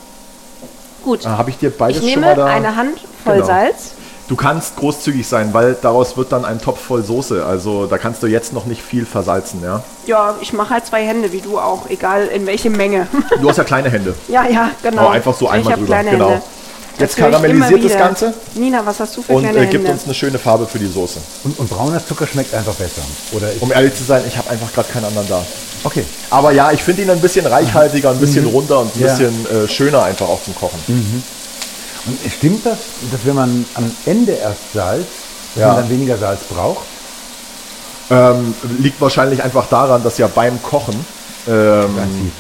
[1.04, 1.26] Gut.
[1.26, 2.46] Ah, Habe ich dir beides ich schon nehme mal da?
[2.46, 3.46] eine Hand voll Genau.
[3.48, 3.92] Salz.
[4.28, 7.46] Du kannst großzügig sein, weil daraus wird dann ein Topf voll Soße.
[7.46, 9.84] Also da kannst du jetzt noch nicht viel versalzen, ja.
[10.06, 13.08] Ja, ich mache halt zwei Hände, wie du auch, egal in welche Menge.
[13.42, 14.16] Du hast ja kleine Hände.
[14.30, 15.08] ja, ja, genau.
[15.08, 16.30] Oh, einfach so Ich einmal drüber, kleine genau.
[16.30, 16.44] Hände.
[17.02, 17.98] Jetzt karamellisiert das.
[17.98, 19.92] Ganze Nina, was hast du für und kleine äh, gibt Hände?
[19.92, 21.20] uns eine schöne Farbe für die Soße.
[21.44, 23.02] Und, und brauner Zucker schmeckt einfach besser.
[23.34, 25.46] Oder Um ehrlich zu sein, ich habe einfach gerade keinen anderen da.
[25.84, 26.06] okay.
[26.30, 29.08] Aber ja, ich finde ihn ein bisschen reichhaltiger, ein bisschen runder und ein Ja.
[29.08, 30.80] bisschen äh, schöner einfach auch zum Kochen.
[30.88, 32.78] Und stimmt das,
[33.12, 35.08] dass wenn man am Ende erst salzt,
[35.56, 35.68] dass Ja.
[35.68, 36.86] man dann weniger Salz braucht?
[38.10, 41.06] Ähm, liegt wahrscheinlich einfach daran, dass ja beim Kochen
[41.48, 42.32] ähm.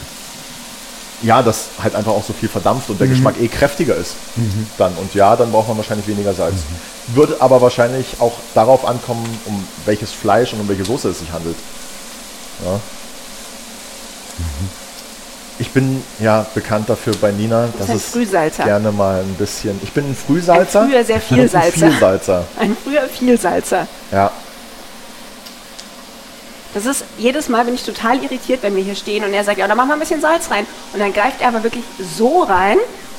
[1.23, 3.11] Ja, das halt einfach auch so viel verdampft und der Mhm.
[3.11, 4.15] Geschmack eh kräftiger ist
[4.77, 4.93] dann.
[4.93, 6.55] Und ja, dann braucht man wahrscheinlich weniger Salz.
[6.55, 7.15] Mhm.
[7.15, 11.31] Würde aber wahrscheinlich auch darauf ankommen, um welches Fleisch und um welche Soße es sich
[11.31, 11.55] handelt.
[12.65, 12.79] Ja.
[15.59, 18.63] Ich bin ja bekannt dafür bei Nina, dass ein es Frühsalzer.
[18.63, 19.79] gerne mal ein bisschen.
[19.83, 20.81] Ich bin ein Frühsalzer.
[20.81, 21.85] Ein früher sehr und Vielsalzer.
[21.85, 22.45] Ein Vielsalzer.
[22.59, 23.87] Ein früher Vielsalzer.
[24.11, 24.31] Ja.
[26.73, 29.57] Das ist jedes Mal bin ich total irritiert, wenn wir hier stehen und er sagt,
[29.57, 30.65] ja, dann machen wir ein bisschen Salz rein.
[30.93, 31.83] Und dann greift er aber wirklich
[32.17, 32.77] so rein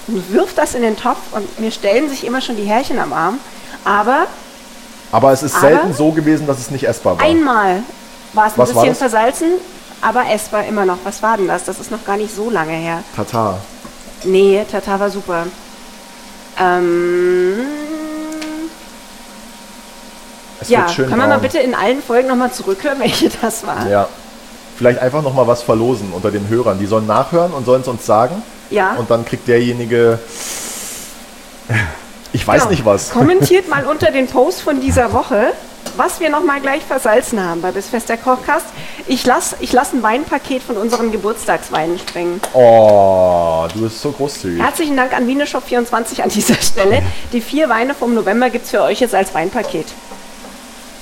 [0.09, 3.13] und wirft das in den Topf und mir stellen sich immer schon die Härchen am
[3.13, 3.39] Arm.
[3.85, 4.27] Aber
[5.13, 7.25] Aber es ist Aber- selten so gewesen, dass es nicht essbar war.
[7.27, 7.83] einmal
[8.33, 9.49] war es ein Was bisschen versalzen,
[10.01, 10.99] aber essbar immer noch.
[11.05, 11.65] Was war denn das?
[11.65, 13.03] Das ist noch gar nicht so lange her.
[13.15, 13.59] Tatar.
[14.25, 15.47] Nee, Tata war super.
[16.59, 17.59] Ähm,
[20.63, 23.67] Es ja, wird schön können wir mal bitte in allen Folgen nochmal zurückhören, welche das
[23.67, 23.87] war?
[23.89, 24.09] Ja.
[24.77, 26.79] Vielleicht einfach noch mal was verlosen unter den Hörern.
[26.79, 28.43] Die sollen nachhören und sollen es uns sagen.
[28.71, 28.95] Ja.
[28.95, 30.19] Und dann kriegt derjenige.
[32.33, 32.71] Ich weiß Genau.
[32.71, 33.11] nicht was.
[33.13, 35.53] Kommentiert mal unter den Post von dieser Woche,
[35.97, 38.65] was wir noch mal gleich versalzen haben bei Bisfest der Kochkast.
[39.07, 42.41] Ich lasse ich lass ein Weinpaket von unseren Geburtstagsweinen springen.
[42.55, 44.61] Oh, du bist so großzügig.
[44.63, 47.03] Herzlichen Dank an Wieneshop 24 an dieser Stelle.
[47.33, 49.87] Die vier Weine vom November gibt es für euch jetzt als Weinpaket.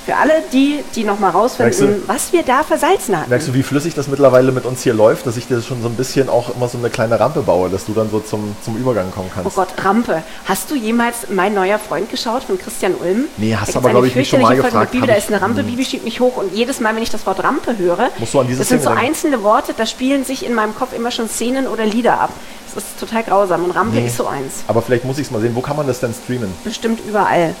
[0.05, 3.29] Für alle die, die noch mal rausfinden, Merkst was wir da versalzen hatten.
[3.29, 5.87] Merkst du, wie flüssig das mittlerweile mit uns hier läuft, dass ich dir schon so
[5.89, 8.77] ein bisschen auch immer so eine kleine Rampe baue, dass du dann so zum, zum
[8.77, 9.55] Übergang kommen Oh kannst?
[9.55, 10.23] Gott, Rampe.
[10.45, 13.25] Hast du jemals Mein neuer Freund geschaut von Christian Ulm?
[13.37, 15.17] Nee, hast gibt's aber, eine glaub ich, mich schon mal Folge gefragt, mit Bibi, Da
[15.19, 17.77] ist eine Rampe, Bibi schiebt mich hoch und jedes Mal, wenn ich das Wort Rampe
[17.77, 20.73] höre, Musst du an diese das sind so einzelne Worte, da spielen sich in meinem
[20.75, 22.31] Kopf immer schon Szenen oder Lieder ab.
[22.73, 24.07] Das ist total grausam und Rampe Nee.
[24.07, 24.63] ist so eins.
[24.67, 25.53] Aber vielleicht muss ich es mal sehen.
[25.55, 26.51] Wo kann man das denn streamen?
[26.63, 27.53] Bestimmt überall.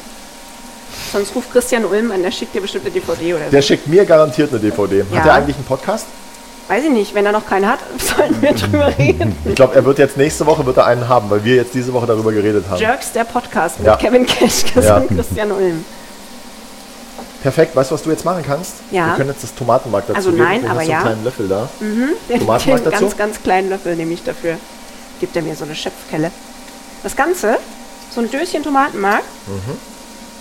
[1.11, 3.51] Sonst ruft Christian Ulm an, der schickt dir bestimmt eine DVD oder so.
[3.51, 5.03] Der schickt mir garantiert eine DVD.
[5.11, 5.19] Ja.
[5.19, 6.05] Hat er eigentlich einen Podcast?
[6.67, 9.35] Weiß ich nicht, wenn er noch keinen hat, sollten wir drüber reden.
[9.45, 11.91] Ich glaube, er wird jetzt nächste Woche wird er einen haben, weil wir jetzt diese
[11.91, 12.79] Woche darüber geredet haben.
[12.79, 13.97] Jerks, der Podcast mit Ja.
[13.97, 14.97] Kevin Keschkes Ja.
[14.97, 15.83] und Christian Ulm.
[17.41, 18.75] Perfekt, weißt du, was du jetzt machen kannst?
[18.91, 19.07] Ja.
[19.07, 21.01] Wir können jetzt das Tomatenmark dazu Also nein, aber so einen ja.
[21.01, 21.67] kleinen Löffel da.
[21.79, 23.05] Den, Tomatenmark den dazu?
[23.05, 24.57] ganz, ganz kleinen Löffel nehme ich dafür.
[25.19, 26.31] Gibt er mir so eine Schöpfkelle.
[27.03, 27.57] Das Ganze,
[28.13, 29.23] so ein Döschen Tomatenmark,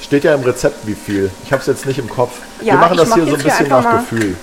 [0.03, 1.31] Steht ja im Rezept, wie viel.
[1.45, 2.39] Ich habe es jetzt nicht im Kopf.
[2.61, 4.37] Ja, Wir machen das mach hier so ein bisschen nach Gefühl.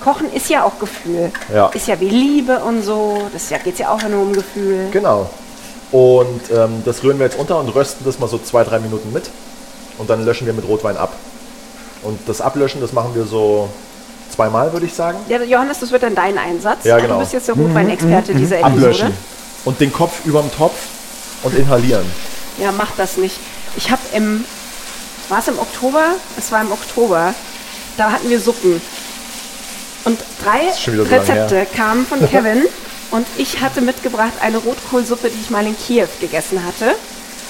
[0.00, 1.30] Kochen ist ja auch Gefühl.
[1.52, 1.68] Ja.
[1.68, 3.28] Ist ja wie Liebe und so.
[3.32, 4.88] Das ja, geht ja auch nur um Gefühl.
[4.90, 5.28] Genau.
[5.92, 9.12] Und ähm, das rühren wir jetzt unter und rösten das mal so zwei, drei Minuten
[9.12, 9.30] mit.
[9.98, 11.12] Und dann löschen wir mit Rotwein ab.
[12.02, 13.68] Und das Ablöschen, das machen wir so
[14.34, 15.18] zweimal, würde ich sagen.
[15.28, 16.84] Ja, Johannes, das wird dann dein Einsatz.
[16.84, 17.14] Ja, genau.
[17.14, 18.86] Du bist jetzt der Rotweinexperte dieser Episode.
[18.86, 19.14] Ablöschen.
[19.64, 20.74] Und den Kopf überm Topf
[21.42, 22.06] und inhalieren.
[22.58, 23.36] Ja, mach das nicht.
[23.76, 24.44] Ich habe im,
[25.30, 26.04] war es im Oktober?
[26.36, 27.34] Es war im Oktober.
[27.96, 28.80] Da hatten wir Suppen.
[30.04, 30.60] Und drei
[30.92, 32.64] wieder so Rezepte kamen von Kevin.
[33.10, 36.94] und ich hatte mitgebracht eine Rotkohlsuppe, die ich mal in Kiew gegessen hatte.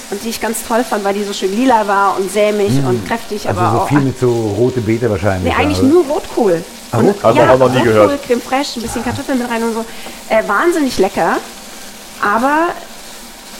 [0.09, 3.07] Und die ich ganz toll fand, weil die so schön lila war und sämig und
[3.07, 3.87] kräftig, Also aber so auch.
[3.87, 5.53] viel mit so rote Beete wahrscheinlich.
[5.53, 5.87] Nee, eigentlich oder?
[5.87, 6.65] nur Rotkohl.
[6.91, 7.23] Ah, Und?
[7.23, 8.23] Haben wir auch noch nie Rotkohl, gehört.
[8.27, 9.85] Creme fraiche, ein bisschen Kartoffeln mit rein und so.
[10.27, 11.37] Äh, wahnsinnig lecker.
[12.21, 12.67] Aber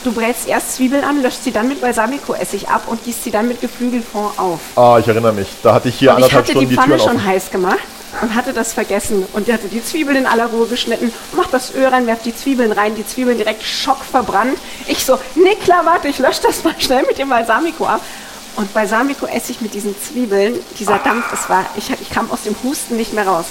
[0.04, 3.48] du brätst erst Zwiebeln an, löscht sie dann mit Balsamico-Essig ab und gießt sie dann
[3.48, 4.60] mit Geflügelfond auf.
[4.76, 5.48] Ah, ich erinnere mich.
[5.64, 7.52] Da hatte ich hier Und ich anderthalb hatte die Stunden die, Pfanne Türen schon heiß
[7.52, 7.80] gemacht
[8.22, 9.26] und hatte das vergessen.
[9.34, 12.72] Und hatte die Zwiebeln in aller Ruhe geschnitten, macht das Öl rein, werft die Zwiebeln
[12.72, 14.58] rein, die Zwiebeln direkt schockverbrannt.
[14.88, 18.02] Ich so, nee, klar, warte, ich lösche das mal schnell mit dem Balsamico ab.
[18.58, 22.98] Und Balsamico-Essig mit diesen Zwiebeln, dieser Dampf, das war, ich, ich kam aus dem Husten
[22.98, 23.46] nicht mehr raus.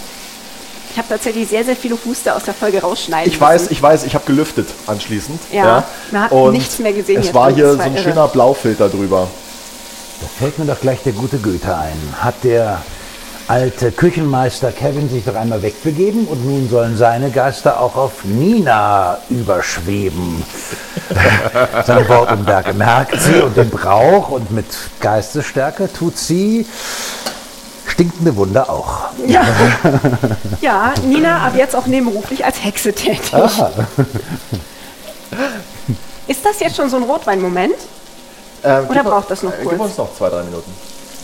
[0.92, 3.72] Ich habe tatsächlich sehr, sehr viele Huste aus der Folge rausschneiden Ich weiß, müssen.
[3.72, 5.40] ich weiß, ich habe gelüftet anschließend.
[5.52, 8.02] Ja, man hat Und nichts mehr gesehen Es jetzt war hier so ein irre.
[8.02, 9.28] schöner Blaufilter drüber.
[10.20, 11.96] Da fällt mir doch gleich der gute Goethe ein.
[12.20, 12.82] Hat der
[13.46, 19.18] alte Küchenmeister Kevin sich doch einmal wegbegeben und nun sollen seine Geister auch auf Nina
[19.28, 20.44] überschweben.
[21.86, 24.66] Sein Wort und Werke merkt sie und den Brauch und mit
[25.00, 26.64] Geistesstärke tut sie
[27.90, 29.10] stinkende Wunder auch.
[29.26, 29.44] Ja.
[30.60, 33.20] ja, Nina ab jetzt auch nebenberuflich als Hexe tätig.
[36.26, 37.74] Ist das jetzt schon so ein Rotwein-Moment?
[38.62, 39.70] Ähm, Oder braucht das noch äh, kurz?
[39.70, 40.70] Gib uns noch zwei, drei Minuten.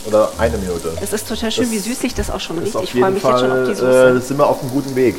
[0.07, 0.93] Oder eine Minute.
[1.01, 2.93] Es ist total schön, Das wie süßlich das auch schon ist riecht.
[2.93, 4.17] Ich freue mich jetzt schon auf die Fall, Soße.
[4.17, 5.15] äh, sind wir auf einem guten Weg.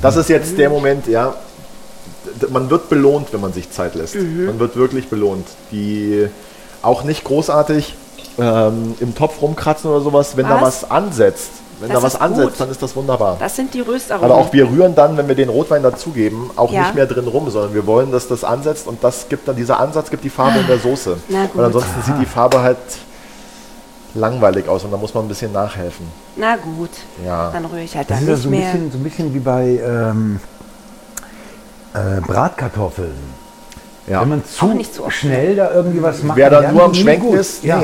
[0.00, 1.34] Das ist jetzt der Moment, ja.
[2.50, 4.14] Man wird belohnt, wenn man sich Zeit lässt.
[4.14, 4.46] Mhm.
[4.46, 5.46] Man wird wirklich belohnt.
[5.70, 6.28] Die
[6.82, 7.94] auch nicht großartig
[8.38, 10.36] ähm, im Topf rumkratzen oder sowas.
[10.36, 10.82] Wenn da Was?
[10.82, 12.60] was ansetzt, wenn Das da was ansetzt, gut.
[12.60, 13.36] dann ist das wunderbar.
[13.38, 14.30] Das sind die Röstaromen.
[14.30, 16.82] Aber auch wir rühren dann, wenn wir den Rotwein dazugeben, auch Ja.
[16.82, 19.78] nicht mehr drin rum, sondern wir wollen, dass das ansetzt und das gibt dann, dieser
[19.80, 21.16] Ansatz gibt die Farbe in der Soße.
[21.28, 21.54] Na gut.
[21.56, 22.76] Und ansonsten sieht die Farbe halt
[24.14, 26.06] langweilig aus und da muss man ein bisschen nachhelfen.
[26.36, 26.90] Na gut,
[27.24, 27.50] Ja.
[27.52, 28.72] dann rühre ich halt Das da ist ja nicht so ein, mehr.
[28.72, 30.40] bisschen, so ein bisschen wie bei ähm,
[31.94, 33.12] äh, Bratkartoffeln.
[34.06, 34.20] Ja.
[34.22, 36.94] Wenn man zu, nicht zu schnell da irgendwie was macht, Wer dann da nur am
[36.94, 37.82] Schwenken ist, ja.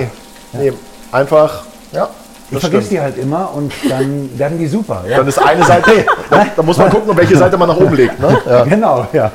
[0.53, 0.71] Nee.
[0.71, 0.79] nee.
[1.11, 2.09] Einfach, ja.
[2.51, 5.05] Ich vergesse die halt immer und dann werden die super.
[5.09, 5.19] Ja.
[5.19, 7.95] Dann ist eine Seite, da, da muss man gucken, um welche Seite man nach oben
[7.95, 8.19] legt.
[8.21, 8.39] Ne?
[8.47, 8.65] Ja.
[8.65, 9.31] Genau, ja.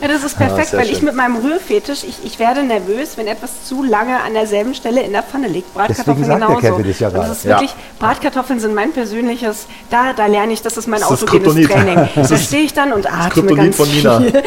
[0.00, 1.04] Ja, das ist perfekt, sehr weil ich schön.
[1.06, 5.12] mit meinem Rührfetisch, ich, ich werde nervös, wenn etwas zu lange an derselben Stelle in
[5.12, 5.72] der Pfanne liegt.
[5.74, 6.76] Bratkartoffeln Deswegen sagt der genauso.
[6.76, 7.50] Kevin das ja das ist Ja.
[7.50, 11.30] wirklich, Bratkartoffeln sind mein persönliches, da, da lerne ich, das ist mein Das ist das
[11.30, 11.68] autogenes.
[11.68, 12.08] Training.
[12.16, 14.18] Das Da stehe ich dann und atme Kryptonit ganz von Nina.
[14.20, 14.42] viel.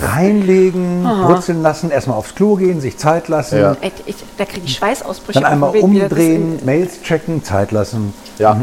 [0.00, 3.76] Reinlegen, brutzeln lassen, erstmal aufs Klo gehen, sich Zeit lassen, Ja.
[3.80, 5.40] Ey, ich, da kriege ich Schweißausbrüche.
[5.40, 8.12] dann einmal umdrehen, Mails checken, Zeit lassen.
[8.38, 8.60] Ja.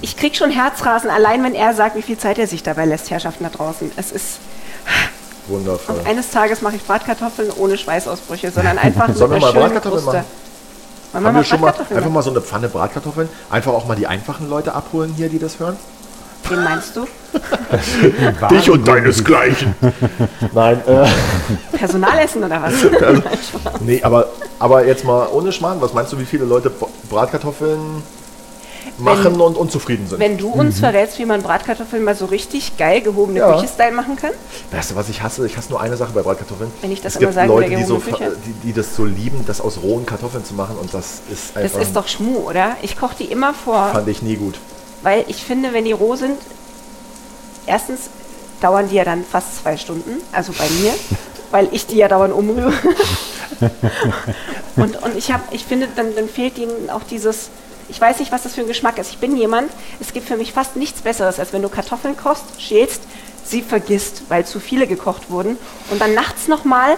[0.00, 3.10] Ich kriege schon Herzrasen, allein wenn er sagt, wie viel Zeit er sich dabei lässt,
[3.10, 3.92] Herrschaften da draußen.
[3.96, 4.38] Es ist,
[5.48, 5.96] Wundervoll.
[5.96, 10.02] und eines Tages mache ich Bratkartoffeln ohne Schweißausbrüche, sondern einfach mit Sollen wir mal Bratkartoffeln
[10.02, 10.18] Kruste.
[10.18, 10.26] machen?
[11.12, 13.28] Haben mal wir schon mal einfach mal so eine Pfanne Bratkartoffeln?
[13.50, 15.76] Einfach auch mal die einfachen Leute abholen hier, die das hören?
[16.48, 17.06] Wen meinst du?
[18.50, 19.74] Dich und deinesgleichen.
[20.52, 22.74] Nein, äh, Personalessen oder was?
[23.80, 24.28] nee, aber,
[24.58, 26.70] aber jetzt mal ohne Schmarrn, was meinst du, wie viele Leute
[27.10, 28.02] Bratkartoffeln
[28.98, 30.20] machen und unzufrieden sind?
[30.20, 33.54] Wenn du uns verrätst, wie man Bratkartoffeln mal so richtig geil gehobene Ja.
[33.54, 34.30] Küche-Style machen kann,
[34.70, 35.46] Weißt du, was ich hasse?
[35.46, 36.70] Ich hasse nur eine Sache bei Bratkartoffeln.
[36.80, 39.44] Wenn ich das es immer gibt sage, Leute, die, so, die, die das so lieben,
[39.46, 42.76] das aus rohen Kartoffeln zu machen und das ist das einfach, ist doch Schmu, oder?
[42.82, 44.56] Ich koche die immer vor, fand ich nie gut.
[45.04, 46.36] Weil ich finde, wenn die roh sind,
[47.66, 48.10] erstens
[48.60, 50.92] dauern die ja dann fast zwei Stunden, also bei mir,
[51.50, 52.72] weil ich die ja dauernd umrühre.
[54.76, 57.50] und, und ich, hab, ich finde, dann, dann fehlt ihnen auch dieses,
[57.88, 59.10] ich weiß nicht, was das für ein Geschmack ist.
[59.10, 62.44] Ich bin jemand, es gibt für mich fast nichts Besseres, als wenn du Kartoffeln kochst,
[62.58, 63.02] schälst,
[63.44, 65.58] sie vergisst, weil zu viele gekocht wurden.
[65.90, 66.96] Und dann nachts nochmal,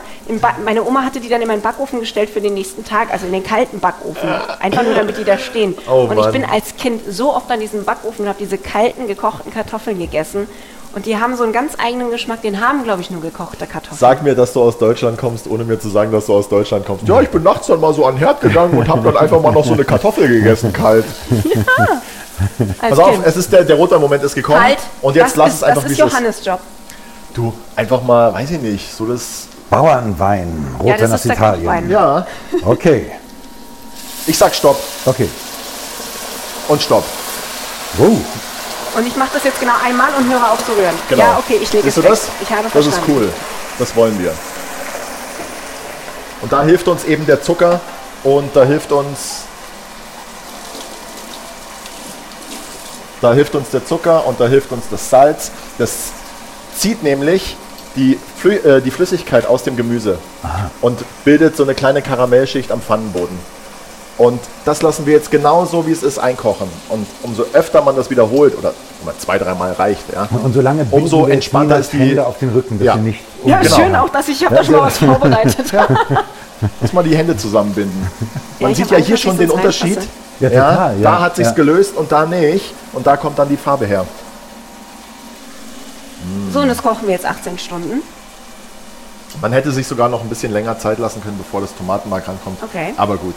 [0.65, 3.33] meine Oma hatte die dann in meinen Backofen gestellt für den nächsten Tag, also in
[3.33, 4.29] den kalten Backofen.
[4.61, 5.77] Einfach nur, damit die da stehen.
[5.89, 9.07] Oh und ich bin als Kind so oft an diesem Backofen und habe diese kalten,
[9.07, 10.49] gekochten Kartoffeln gegessen.
[10.97, 13.99] Und die haben so einen ganz eigenen Geschmack, den haben, glaube ich, nur gekochte Kartoffeln.
[13.99, 16.87] Sag mir, dass du aus Deutschland kommst, ohne mir zu sagen, dass du aus Deutschland
[16.87, 17.07] kommst.
[17.07, 19.43] Ja, ich bin nachts dann mal so an den Herd gegangen und habe dann einfach
[19.43, 21.05] mal noch so eine Kartoffel gegessen, kalt.
[22.81, 23.27] als Pass auf, Kind.
[23.27, 24.59] es ist der, der Rotwein-Moment ist gekommen.
[24.59, 24.79] Kalt.
[25.03, 26.13] Und jetzt das lass ist, es einfach, Das ist es ist.
[26.13, 26.61] Johannes Job.
[27.35, 29.49] Du, einfach mal, weiß ich nicht, so das...
[29.69, 31.67] Bauernwein, Ja, Rotwein das aus Italien.
[31.67, 31.91] Kochwein.
[31.91, 32.27] Ja,
[32.65, 33.13] Okay,
[34.27, 35.29] ich sag Stopp okay.
[36.69, 37.05] und Stopp.
[37.99, 38.17] Oh,
[38.97, 40.95] Und ich mache das jetzt genau einmal und höre auf zu rühren.
[41.11, 41.23] Genau.
[41.23, 42.11] Ja, okay, ich lege es Siehst du weg.
[42.11, 42.29] das?
[42.41, 43.01] Ich habe das verstanden.
[43.01, 43.33] ist cool.
[43.79, 44.33] Das wollen wir.
[46.41, 47.81] Und da hilft uns eben der Zucker
[48.25, 49.43] und da hilft uns
[53.21, 55.51] da hilft uns der Zucker und da hilft uns das Salz.
[55.77, 56.13] Das
[56.77, 57.57] zieht nämlich
[57.97, 60.19] die, Flü äh, die Flüssigkeit aus dem Gemüse
[60.81, 63.39] und bildet so eine kleine Karamellschicht am Pfannenboden.
[64.19, 66.69] Und das lassen wir jetzt genau so, wie es ist, einkochen.
[66.89, 70.85] Und umso öfter man das wiederholt, oder wenn man zwei, dreimal reicht, ja, und solange
[70.85, 71.99] binden umso entspannter ist die.
[71.99, 72.95] Hände auf den Rücken, dass Ja.
[72.95, 73.77] sie nicht Ja, Genau.
[73.77, 75.67] schön auch, dass ich, ich habe da schon mal was vorbereitet.
[76.81, 78.11] Muss man die Hände zusammenbinden.
[78.59, 79.99] Man ich sieht ja hier schon den Unterschied.
[80.41, 81.03] Ja, total, ja.
[81.03, 81.55] Da hat sich's Ja.
[81.55, 82.73] gelöst und da nicht.
[82.95, 84.07] Und da kommt dann die Farbe her.
[86.53, 88.03] So, und das kochen wir jetzt 18 Stunden.
[89.43, 92.63] Man hätte sich sogar noch ein bisschen länger Zeit lassen können, bevor das Tomatenmark rankommt.
[92.63, 92.95] Okay.
[92.97, 93.35] Aber gut.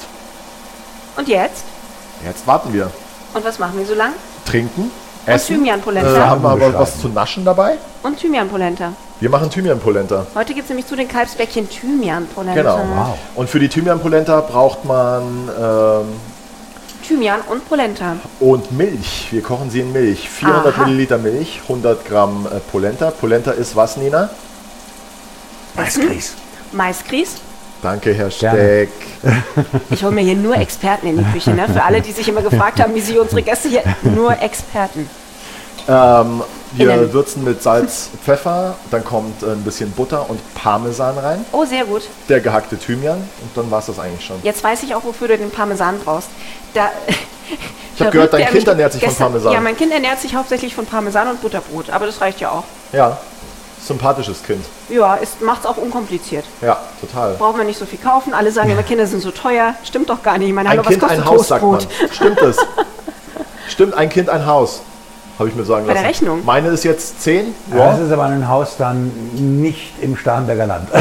[1.19, 1.65] Und jetzt?
[2.25, 2.89] Jetzt warten wir.
[3.33, 4.13] Und was machen wir so lang?
[4.45, 4.89] Trinken,
[5.25, 5.57] essen.
[5.57, 6.15] Thymian-Polenta.
[6.15, 7.77] Äh, haben wir aber was zu naschen dabei?
[8.03, 8.93] Und Thymian-Polenta.
[9.19, 10.27] Wir machen Thymian-Polenta.
[10.33, 12.61] Heute gibt es nämlich zu den Kalbsbäckchen Thymian-Polenta.
[12.61, 12.77] Genau.
[12.77, 13.17] Wow.
[13.35, 16.05] Und für die Thymian-Polenta braucht man ähm,
[17.05, 18.15] Thymian und Polenta.
[18.39, 19.27] und Milch.
[19.31, 20.29] Wir kochen sie in Milch.
[20.29, 20.85] 400 Aha.
[20.85, 23.11] Milliliter Milch, 100 Gramm äh, Polenta.
[23.11, 24.29] Polenta ist was, Nina?
[25.75, 26.35] Maisgrieß.
[26.71, 27.48] Maisgrieß.
[27.81, 28.59] Danke, Herr Gerne.
[28.59, 28.89] Steck.
[29.89, 31.51] Ich hole mir hier nur Experten in die Küche.
[31.51, 31.67] Ne?
[31.67, 35.09] Für alle, die sich immer gefragt haben, wie sie unsere Gäste hier, nur Experten.
[35.87, 37.13] Ähm, wir Innen.
[37.13, 41.83] würzen mit Salz, Pfeffer, dann kommt äh, ein bisschen Butter und Parmesan rein, Oh, sehr
[41.85, 42.03] gut.
[42.27, 44.35] der gehackte Thymian und dann war es das eigentlich schon.
[44.43, 46.29] Jetzt weiß ich auch, wofür du den Parmesan brauchst.
[46.75, 46.91] Da,
[47.95, 49.53] Ich habe gehört, dein Kind ernährt sich von gestern, Parmesan.
[49.53, 51.89] Ja, mein Kind ernährt sich hauptsächlich von Parmesan und Butterbrot.
[51.89, 52.63] Aber das reicht ja auch.
[52.93, 53.17] Ja,
[53.85, 54.63] sympathisches Kind.
[54.89, 56.45] Ja, es macht es auch unkompliziert.
[56.61, 57.33] Ja, total.
[57.35, 58.33] Braucht man nicht so viel kaufen.
[58.33, 59.73] Alle sagen immer, Kinder sind so teuer.
[59.83, 60.49] Stimmt doch gar nicht.
[60.49, 61.79] Ich meine, Ein hallo, was Kind, kostet ein Haus, sagt man.
[61.79, 62.13] Toastbrot?
[62.13, 62.57] Stimmt es?
[63.69, 64.81] Stimmt, ein Kind, ein Haus.
[65.37, 66.03] Habe ich mir sagen Bei lassen.
[66.03, 66.43] der Rechnung.
[66.45, 67.55] Meine ist jetzt 10.
[67.71, 67.77] Ja.
[67.77, 67.91] Ja.
[67.91, 70.89] Das ist aber ein Haus dann nicht im Starnberger Land.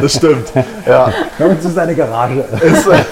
[0.00, 0.48] Das stimmt.
[0.86, 1.12] Ja.
[1.38, 2.44] Das ist eine Garage.
[2.62, 3.04] Ist, äh,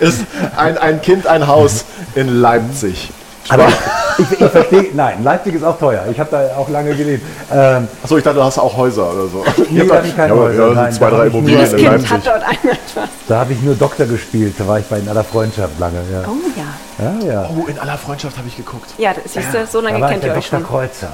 [0.00, 0.22] ist
[0.56, 3.10] ein, ein Kind, ein Haus in Leipzig.
[3.48, 3.66] Aber
[4.18, 6.04] ich, ich verstehe, nein, Leipzig ist auch teuer.
[6.10, 7.24] Ich habe da auch lange gelebt.
[7.52, 9.44] Ähm, Achso, ich dachte, du hast auch Häuser oder so.
[9.70, 11.78] Nee, da hab ich keine ja, Häuser, Ja, nein, zwei, da drei Immobilien Jedes in
[11.78, 12.10] Kind Leipzig.
[12.10, 13.08] hat dort einen etwas.
[13.28, 14.54] da habe ich nur Doktor gespielt.
[14.58, 15.98] Da war ich bei in aller Freundschaft lange.
[16.12, 17.04] Ja, Oh ja.
[17.26, 17.32] ja.
[17.32, 17.50] ja.
[17.56, 18.90] Oh, in aller Freundschaft habe ich geguckt.
[18.98, 20.60] Ja, das siehst du, so Da lange ich kennt ihr euch Dr.
[20.60, 20.68] schon.
[20.68, 21.12] Kreuzer.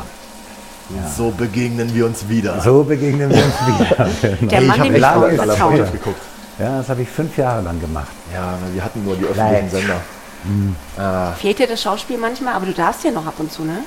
[1.16, 2.60] So begegnen wir uns wieder.
[2.60, 4.08] So begegnen wir uns wieder.
[4.38, 4.50] Genau.
[4.50, 5.54] Der Mann, ich habe lange in aller.
[5.56, 6.20] Freundschaft geguckt.
[6.58, 8.12] Ja, das habe ich fünf Jahre lang gemacht.
[8.32, 9.70] Ja, wir hatten nur die öffentlichen
[10.44, 10.74] Leid.
[10.96, 11.34] Sender.
[11.38, 12.54] Fehlt dir das Schauspiel manchmal?
[12.54, 13.78] Aber du darfst ja noch ab und zu, ne?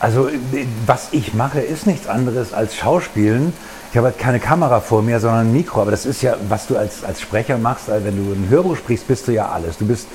[0.00, 3.52] Also, äh, was ich mache, ist nichts anderes als Schauspielen.
[3.90, 5.82] Ich habe halt keine Kamera vor mir, sondern ein Mikro.
[5.82, 7.90] Aber das ist ja, was du als, als Sprecher machst.
[7.90, 9.78] Also wenn du ein Hörbuch sprichst, bist du ja alles.
[9.78, 10.06] Du bist.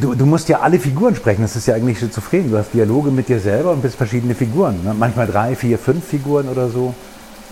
[0.00, 2.50] Du, du, musst ja alle Figuren sprechen, das ist ja eigentlich schizophren.
[2.50, 4.82] Du hast Dialoge mit dir selber und bist verschiedene Figuren.
[4.82, 4.94] Ne?
[4.94, 6.94] Manchmal drei, vier, fünf Figuren oder so.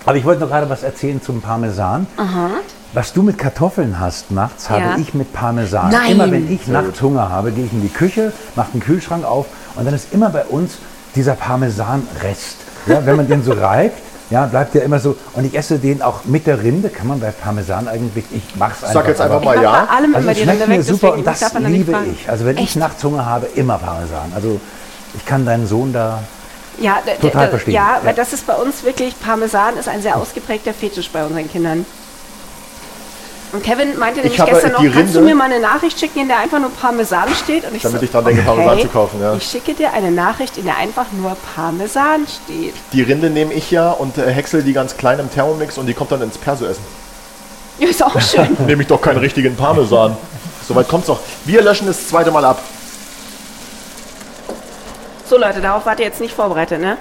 [0.07, 2.07] Aber ich wollte noch gerade was erzählen zum Parmesan.
[2.93, 4.81] Was du mit Kartoffeln hast nachts, Ja.
[4.81, 5.91] habe ich mit Parmesan.
[5.91, 6.13] Nein.
[6.13, 9.47] Immer wenn ich nachts Hunger habe, gehe ich in die Küche, mache den Kühlschrank auf
[9.75, 10.79] und dann ist immer bei uns
[11.15, 12.57] dieser Parmesanrest.
[12.87, 13.99] Ja, wenn man den so reibt,
[14.31, 15.17] ja, bleibt der immer so.
[15.35, 16.89] Und ich esse den auch mit der Rinde.
[16.89, 18.95] Kann man bei Parmesan eigentlich, ich mach's einfach.
[18.95, 19.87] Sag jetzt einfach aber- mal ja.
[19.87, 22.17] bei allem Also immer die Rinde mir weg, super und das liebe fragen.
[22.19, 22.29] ich.
[22.29, 22.71] Also wenn Echt?
[22.71, 24.33] ich nachts Hunger habe, immer Parmesan.
[24.35, 24.61] Also
[25.15, 26.21] ich kann deinen Sohn da
[26.79, 27.75] Ja, Total verstehen.
[27.75, 28.01] Ja, Ja.
[28.05, 31.87] weil das ist bei uns wirklich, Parmesan ist ein sehr ausgeprägter Fetisch bei unseren Kindern.
[33.53, 36.39] Und Kevin meinte nämlich gestern noch, kannst du mir mal eine Nachricht schicken, in der
[36.39, 37.65] einfach nur Parmesan steht?
[37.65, 39.35] Und ich Damit so, ich dran denke, Parmesan zu kaufen, ja.
[39.35, 42.75] Ich schicke dir eine Nachricht, in der einfach nur Parmesan steht.
[42.93, 45.95] Die Rinde nehme ich ja und äh, häcksel die ganz klein im Thermomix und die
[45.95, 46.85] kommt dann ins Perso-Essen.
[47.79, 48.57] Ja, ist auch schön.
[48.67, 50.17] Nehme ich doch keinen richtigen Parmesan.
[50.67, 51.21] Soweit kommt's doch.
[51.45, 52.61] Wir löschen das zweite Mal ab.
[55.29, 56.97] So Leute, darauf wart ihr jetzt nicht vorbereitet, ne?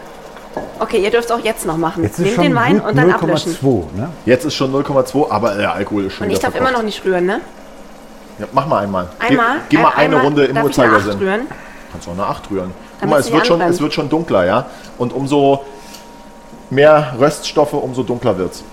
[0.80, 2.04] Okay, ihr dürft es auch jetzt noch machen.
[2.04, 3.54] Jetzt ist Nehmt schon den Wein und dann ablöschen.
[3.62, 3.96] 0,2.
[3.98, 4.10] Ne?
[4.26, 7.04] Jetzt ist schon 0,2, aber der Alkohol ist schon Und ich darf immer noch nicht
[7.06, 7.42] rühren, ne?
[8.40, 9.08] Ja, mach mal einmal.
[9.20, 9.58] Einmal?
[9.70, 11.18] Geh, geh mal ein- eine einmal Runde im Uhrzeigersinn.
[11.18, 11.42] rühren?
[11.92, 12.72] Kannst auch eine 8 rühren.
[12.72, 14.66] Guck Damit mal, es wird, schon, es wird schon dunkler, ja?
[14.98, 15.64] Und umso
[16.70, 18.64] mehr Röststoffe, umso dunkler wird's.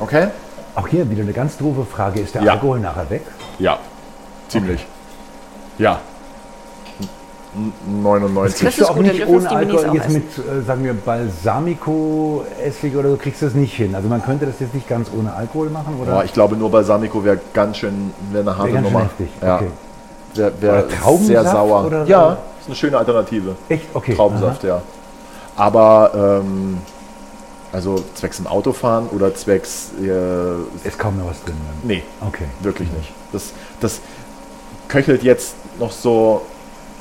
[0.00, 0.28] Okay?
[0.74, 2.20] Auch hier wieder eine ganz doofe Frage.
[2.20, 2.52] Ist der Ja.
[2.52, 3.22] Alkohol nachher weg?
[3.58, 3.78] Ja.
[4.48, 4.86] Ziemlich.
[5.78, 6.00] Ja.
[7.56, 8.52] N- 99.
[8.52, 12.96] Das Kriegst du ist auch gut, nicht ohne Alkohol jetzt mit, äh, sagen wir, Balsamico-Essig
[12.96, 13.94] oder so, kriegst du das nicht hin.
[13.94, 16.12] Also man könnte das jetzt nicht ganz ohne Alkohol machen, oder?
[16.12, 19.04] Boah, ich glaube, nur Balsamico wäre ganz schön, wäre eine harte Wäre ganz Nummer.
[19.04, 19.28] heftig.
[19.42, 19.56] Ja.
[19.56, 19.68] Okay.
[20.34, 21.86] Wäre wär Oder Traubensaft sehr sauer.
[21.86, 23.56] oder ja, ist eine schöne Alternative.
[23.68, 23.86] Echt?
[23.94, 24.14] Okay.
[24.14, 24.82] Traubensaft, ja.
[25.56, 26.78] Aber, ähm,
[27.72, 30.56] also zwecks im Autofahren oder zwecks, äh, Aha.
[30.84, 31.54] Ist kaum noch was drin.
[31.56, 31.88] Dann.
[31.88, 32.44] nee, Okay.
[32.60, 33.12] wirklich nicht.
[33.32, 34.00] Das, das
[34.88, 36.42] köchelt jetzt noch so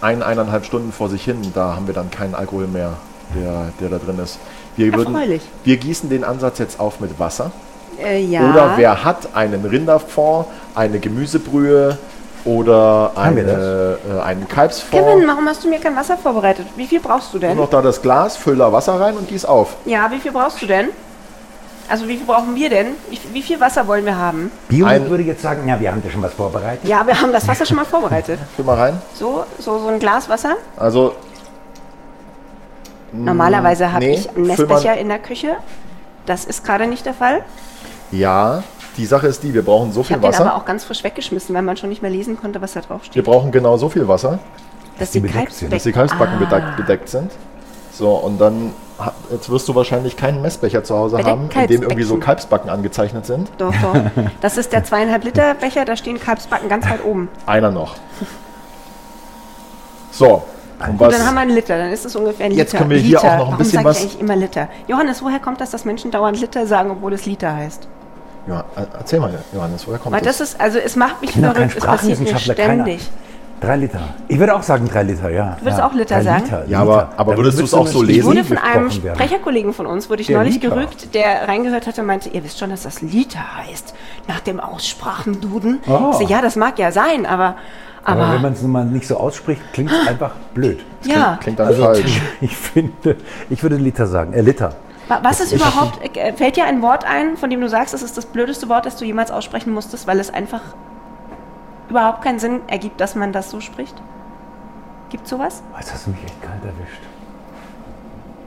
[0.02, 1.42] ein, eineinhalb Stunden vor sich hin.
[1.54, 2.94] Da haben wir dann keinen Alkohol mehr,
[3.36, 4.40] der, der da drin ist.
[4.76, 5.42] Wir, würden, Erfreulich.
[5.64, 7.52] wir gießen den Ansatz jetzt auf mit Wasser.
[8.04, 8.50] Äh, ja.
[8.50, 11.98] Oder wer hat einen Rinderfond, eine Gemüsebrühe
[12.44, 15.04] oder eine, äh, einen Kalbsfond?
[15.04, 16.68] Kevin, warum hast du mir kein Wasser vorbereitet?
[16.76, 17.58] Wie viel brauchst du Nur denn?
[17.58, 19.78] noch da das Glas, füll da Wasser rein und gieß auf.
[19.86, 20.90] Ja, wie viel brauchst du denn?
[21.88, 22.88] Also wie viel brauchen wir denn?
[23.10, 24.52] Wie, wie viel Wasser wollen wir haben?
[24.70, 26.88] Bio Ein- würde jetzt sagen, ja, wir haben ja schon was vorbereitet.
[26.88, 28.40] Ja, wir haben das Wasser schon mal vorbereitet.
[28.56, 29.02] Füll mal rein.
[29.14, 30.56] So, so, so ein Glas Wasser.
[30.78, 31.14] Also,
[33.12, 35.56] Normalerweise habe nee, ich einen Messbecher in der Küche.
[36.26, 37.44] Das ist gerade nicht der Fall.
[38.12, 38.64] ja,
[38.98, 40.56] die Sache ist die, wir brauchen so Ich viel habe den aber Wasser.
[40.56, 43.12] auch ganz frisch weggeschmissen, weil man schon nicht mehr lesen konnte, was da drauf Wir
[43.12, 43.26] steht.
[43.26, 44.40] brauchen genau so viel Wasser,
[44.98, 45.74] Dass die bedeckt sind.
[45.74, 46.74] dass die Kalbsbacken Ah.
[46.78, 47.30] bedeckt, sind.
[47.92, 48.72] So, und dann,
[49.32, 52.18] jetzt wirst du wahrscheinlich keinen Messbecher zu Hause haben, in dem irgendwie so.
[52.18, 53.50] Kalbsbacken angezeichnet sind.
[53.58, 53.96] Doch, doch.
[54.42, 57.30] Das ist der zweieinhalb Liter Becher, da stehen Kalbsbacken ganz weit oben.
[57.46, 57.96] Einer noch.
[60.12, 60.44] So,
[60.80, 62.64] und Und was, dann haben wir einen Liter, dann ist es ungefähr ein Liter.
[62.64, 63.20] Jetzt können wir hier Liter.
[63.20, 64.68] auch noch ein Warum bisschen was- Ich eigentlich immer Liter.
[64.88, 67.88] Johannes, woher kommt das, dass Menschen dauernd Liter sagen, obwohl es Liter heißt?
[68.48, 68.64] ja,
[69.00, 70.38] erzähl mal, Johannes, woher kommt Weil das?
[70.38, 72.86] das ist, also es macht mich verrückt, es passiert mir Sprachwissenschaftler, keiner.
[73.62, 74.00] Drei Liter.
[74.28, 75.56] Ich würde auch sagen drei Liter, ja.
[75.60, 75.88] Du würdest ja.
[75.88, 76.44] auch Liter Drei sagen?
[76.68, 78.20] Ja, aber- aber würdest du es auch so lesen?
[78.20, 78.92] Ich wurde von einem.
[78.92, 80.70] Sprecherkollegen von uns, wurde ich Der neulich Liter.
[80.76, 83.96] gerügt, der reingehört hatte und meinte, ihr wisst schon, dass das Liter heißt,
[84.28, 85.80] nach dem Aussprachenduden.
[85.88, 86.10] Oh.
[86.12, 87.56] Ich so, ja, das mag ja sein, aber,
[88.04, 90.84] Aber, aber, wenn man es nun mal nicht so ausspricht, klingt es einfach blöd.
[91.06, 91.38] ja.
[91.42, 92.22] Klingt dann Also falsch.
[92.42, 93.16] ich finde,
[93.50, 94.76] ich würde Liter sagen, äh, Liter.
[95.08, 98.04] Wa- Was ist überhaupt, äh, fällt dir ein Wort ein, von dem du sagst, es
[98.04, 100.62] ist das blödeste Wort, das du jemals aussprechen musstest, weil es einfach
[101.90, 103.96] überhaupt keinen Sinn ergibt, dass man das so spricht?
[105.10, 105.62] Gibt sowas?
[105.78, 107.02] Jetzt hast du mich echt kalt erwischt.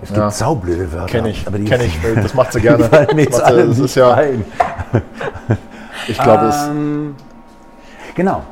[0.03, 0.16] Es Ja.
[0.24, 1.07] gibt saublöde Wörter.
[1.07, 1.98] Kenn ich, aber die kenn ich.
[2.14, 2.85] Das macht sie gerne.
[2.85, 4.44] Die fallen mir Das jetzt macht alle das ist ja- ein.
[6.07, 6.66] Ich glaube, es.
[6.68, 7.16] Ähm,
[8.14, 8.42] genau.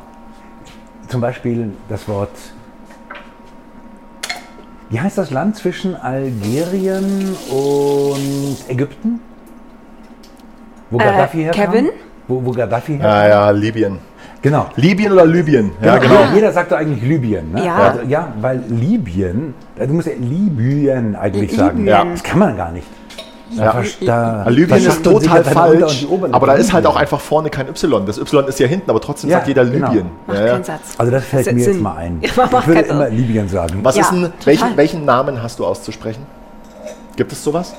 [1.09, 2.31] Zum Beispiel das Wort.
[4.91, 9.21] Wie heißt das Land zwischen Algerien und Ägypten?
[10.91, 11.65] Wo Äh, Gaddafi herkam?
[11.65, 11.89] Kevin?
[12.29, 13.09] Wo, wo Gaddafi herkam?
[13.11, 13.99] Ja, ja, Libyen.
[14.47, 14.67] Genau.
[14.77, 15.73] Libyen oder Libyen?
[15.83, 16.21] Ja, genau.
[16.21, 17.51] Jeder- Jeder sagt doch eigentlich Libyen.
[17.53, 17.65] Ne?
[17.65, 17.75] Ja.
[17.77, 21.79] Also, ja, weil Libyen, du musst ja Libyen eigentlich sagen.
[21.79, 21.93] Libyen.
[21.93, 22.05] Ja.
[22.05, 22.87] Das kann man gar nicht.
[23.51, 23.73] Ja.
[23.73, 26.35] Da, da, Ja, Libyen da ist total falsch, und die Oberlippe.
[26.37, 28.05] aber da ist halt auch einfach vorne kein Y.
[28.07, 29.89] Das Y ist ja hinten, aber trotzdem Ja, sagt jeder genau.
[29.89, 30.07] Libyen.
[30.29, 30.53] Macht Ja, ja.
[30.53, 30.95] keinen Satz.
[30.97, 31.73] Also das fällt Das mir Sinn.
[31.75, 32.19] jetzt mal ein.
[32.23, 33.09] Ich würde immer.
[33.09, 33.81] Libyen sagen.
[33.83, 34.47] Was Ja, ist denn, total.
[34.47, 36.23] welchen, welchen Namen hast du auszusprechen?
[37.17, 37.75] Gibt es sowas?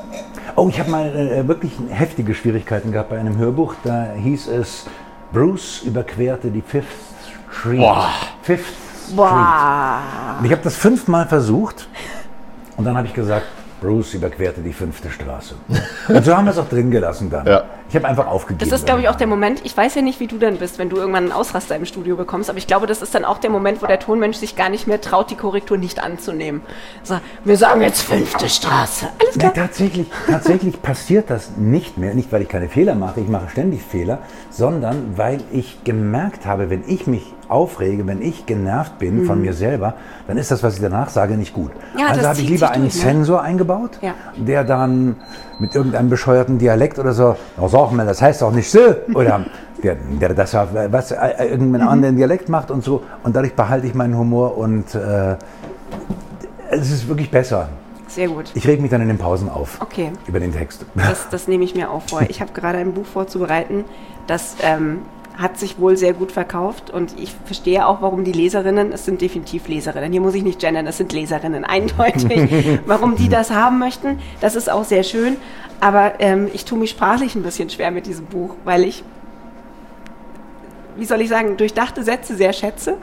[0.58, 3.76] Oh, ich habe mal äh, wirklich heftige Schwierigkeiten gehabt bei einem Hörbuch.
[3.86, 4.86] Da hieß es,
[5.32, 6.88] Bruce überquerte die Fifth
[7.52, 7.80] Street.
[7.80, 8.10] Boah.
[8.42, 8.66] Fifth
[9.04, 9.16] Street.
[9.18, 10.02] Boah.
[10.40, 11.88] Und ich habe das fünfmal versucht
[12.76, 13.48] und dann habe ich gesagt,
[13.82, 15.56] Bruce überquerte die fünfte Straße.
[16.08, 17.46] Und so haben wir es auch drin gelassen dann.
[17.46, 17.64] Ja.
[17.90, 18.70] Ich habe einfach aufgegeben.
[18.70, 20.78] Das ist, glaube ich, auch der Moment, ich weiß ja nicht, wie du dann bist,
[20.78, 23.38] wenn du irgendwann einen Ausraster im Studio bekommst, aber ich glaube, das ist dann auch
[23.38, 26.62] der Moment, wo der Tonmensch sich gar nicht mehr traut, die Korrektur nicht anzunehmen.
[27.04, 29.08] So, wir sagen jetzt fünfte Straße.
[29.22, 29.54] Alles klar.
[29.54, 32.14] tatsächlich, tatsächlich passiert das nicht mehr.
[32.14, 34.20] Nicht, weil ich keine Fehler mache, ich mache ständig Fehler,
[34.50, 39.54] sondern weil ich gemerkt habe, wenn ich mich aufrege, wenn ich genervt bin von mir
[39.54, 39.94] selber,
[40.28, 41.72] dann ist das, was ich danach sage, nicht gut.
[41.94, 42.00] Mhm.
[42.02, 43.02] Ja, also habe ich lieber einen durch, ne?
[43.02, 44.14] Sensor eingebaut, Ja.
[44.36, 45.16] der dann
[45.60, 48.80] mit irgendeinem bescheuerten Dialekt oder so, "Na, sag mal, das heißt auch nicht so,
[49.14, 49.46] oder
[49.84, 51.88] der, der das auf, was, äh, irgendeinen Mhm.
[51.88, 53.04] anderen Dialekt macht und so.
[53.24, 55.36] Und dadurch behalte ich meinen Humor und äh,
[56.72, 57.70] es ist wirklich besser.
[58.08, 58.52] Sehr gut.
[58.56, 59.80] Ich reg mich dann in den Pausen auf.
[59.82, 60.12] Okay.
[60.28, 60.86] Über den Text.
[60.96, 62.22] Das, das nehme ich mir auch vor.
[62.30, 63.84] Ich habe gerade ein Buch vorzubereiten,
[64.28, 65.00] das ähm,
[65.38, 69.22] hat sich wohl sehr gut verkauft und ich verstehe auch, warum die Leserinnen, es sind
[69.22, 73.78] definitiv Leserinnen, hier muss ich nicht gendern, es sind Leserinnen, eindeutig, warum die das haben
[73.78, 74.20] möchten.
[74.42, 75.38] Das ist auch sehr schön,
[75.80, 79.04] aber ähm, ich tue mich sprachlich ein bisschen schwer mit diesem Buch, weil ich,
[80.96, 82.98] wie soll ich sagen, durchdachte Sätze sehr schätze.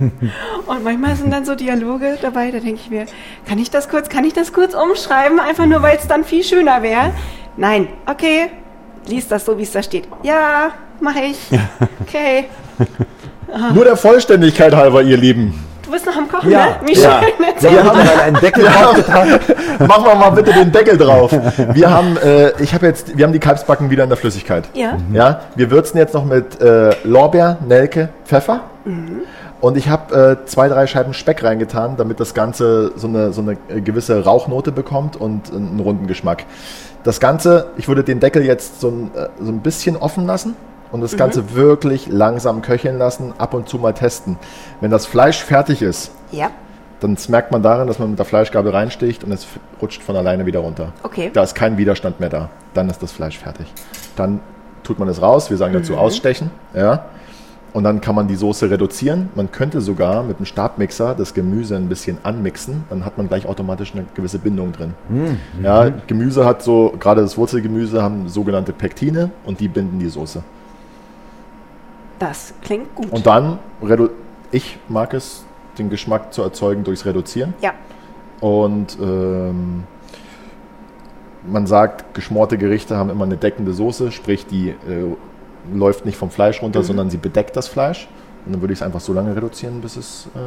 [0.66, 3.06] Und manchmal sind dann so Dialoge dabei, da denke ich mir,
[3.46, 6.42] kann ich das kurz, kann ich das kurz umschreiben, einfach nur, weil es dann viel
[6.42, 7.12] schöner wäre?
[7.56, 8.50] Nein, okay,
[9.06, 10.08] lies das so, wie es da steht.
[10.24, 11.38] Ja, mache ich.
[12.02, 12.46] Okay.
[13.74, 15.54] Nur der Vollständigkeit halber, ihr Lieben.
[15.88, 16.76] Du bist noch am Kochen, Ja, ne?
[16.84, 17.22] Wie ja.
[17.22, 17.46] schön.
[17.46, 19.40] Erzähl Wir haben einen Deckel draufgetan.
[19.88, 21.32] Machen wir mal bitte den Deckel drauf.
[21.72, 24.68] Wir haben, äh, ich habe jetzt, wir haben die Kalbsbacken wieder in der Flüssigkeit.
[24.74, 24.98] Ja.
[25.14, 28.64] Ja, wir würzen jetzt noch mit äh, Lorbeer, Nelke, Pfeffer.
[29.62, 33.40] Und ich habe äh, zwei, drei Scheiben Speck reingetan, damit das Ganze so eine, so
[33.40, 36.44] eine äh, gewisse Rauchnote bekommt und einen runden Geschmack.
[37.02, 40.54] Das Ganze, ich würde den Deckel jetzt so ein, äh, so ein bisschen offen lassen
[40.92, 44.36] und das Ganze wirklich langsam köcheln lassen, ab und zu mal testen.
[44.80, 46.50] Wenn das Fleisch fertig ist, Ja,
[47.00, 49.46] dann merkt man daran, dass man mit der Fleischgabel reinsticht und es
[49.80, 50.92] rutscht von alleine wieder runter.
[51.02, 51.30] Okay.
[51.32, 52.48] Da ist kein Widerstand mehr da.
[52.74, 53.66] Dann ist das Fleisch fertig.
[54.16, 54.40] Dann
[54.82, 55.98] tut man es raus, wir sagen dazu Mhm.
[55.98, 56.50] ausstechen.
[56.74, 57.04] Ja.
[57.74, 59.28] Und dann kann man die Soße reduzieren.
[59.34, 62.84] Man könnte sogar mit einem Stabmixer das Gemüse ein bisschen anmixen.
[62.88, 64.94] Dann hat man gleich automatisch eine gewisse Bindung drin.
[65.08, 65.36] Mhm.
[65.62, 70.42] Ja, Gemüse hat so, gerade das Wurzelgemüse haben sogenannte Pektine und die binden die Soße.
[72.18, 73.10] Das klingt gut.
[73.10, 73.58] Und dann,
[74.50, 75.44] ich mag es,
[75.78, 77.54] den Geschmack zu erzeugen durchs Reduzieren.
[77.60, 77.72] ja,
[78.40, 79.84] Und ähm,
[81.46, 85.14] man sagt, geschmorte Gerichte haben immer eine deckende Soße, sprich die äh,
[85.72, 88.08] läuft nicht vom Fleisch runter, sondern sie bedeckt das Fleisch.
[88.44, 90.38] Und dann würde ich es einfach so lange reduzieren, bis es äh,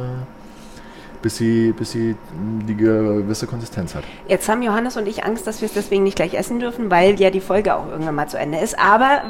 [1.22, 2.16] bis sie, bis sie
[2.68, 4.02] die gewisse Konsistenz hat.
[4.28, 7.18] jetzt haben Johannes und ich Angst, dass wir es deswegen nicht gleich essen dürfen, weil
[7.20, 8.78] ja die Folge auch irgendwann mal zu Ende ist.
[8.78, 9.22] Aber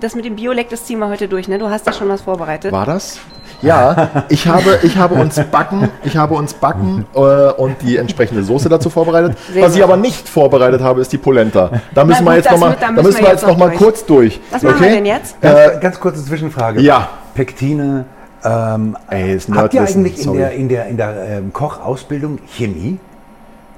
[0.00, 1.58] das mit dem Biolek, das ziehen wir heute durch, ne?
[1.58, 2.70] Du hast da schon was vorbereitet.
[2.72, 3.18] War das?
[3.62, 8.44] Ja, ich habe, ich habe uns Backen, ich habe uns Backen äh, und die entsprechende
[8.44, 9.36] Soße dazu vorbereitet.
[9.52, 9.84] Sehr Was ich gut.
[9.90, 11.70] aber nicht vorbereitet habe, ist die Polenta.
[11.94, 13.42] Da müssen Na wir gut, jetzt nochmal, da da müssen müssen wir wir jetzt jetzt
[13.42, 13.78] noch noch mal durch.
[13.78, 14.40] kurz durch.
[14.50, 15.40] Was machen wir denn jetzt?
[15.40, 16.80] Ganz, ganz kurze Zwischenfrage.
[16.82, 17.08] Ja.
[17.34, 18.04] Pektine.
[18.44, 18.96] Ähm,
[19.52, 22.98] habt ihr eigentlich in der, in der, in der ähm, Kochausbildung Chemie?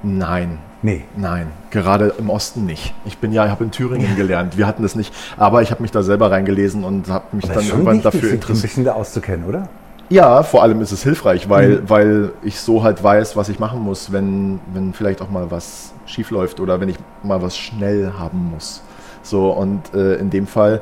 [0.03, 0.59] Nein.
[0.83, 1.03] Nee.
[1.15, 2.95] Nein, gerade im Osten nicht.
[3.05, 4.57] Ich bin ja, ich habe in Thüringen gelernt.
[4.57, 7.63] Wir hatten das nicht, aber ich habe mich da selber reingelesen und habe mich dann
[7.67, 8.63] irgendwann wichtig, dafür sich ein interessiert.
[8.63, 9.69] bisschen da auszukennen, oder?
[10.09, 13.79] Ja, vor allem ist es hilfreich, weil, weil ich so halt weiß, was ich machen
[13.79, 18.11] muss, wenn, wenn vielleicht auch mal was schief läuft oder wenn ich mal was schnell
[18.19, 18.81] haben muss.
[19.23, 20.81] So, und äh, in dem Fall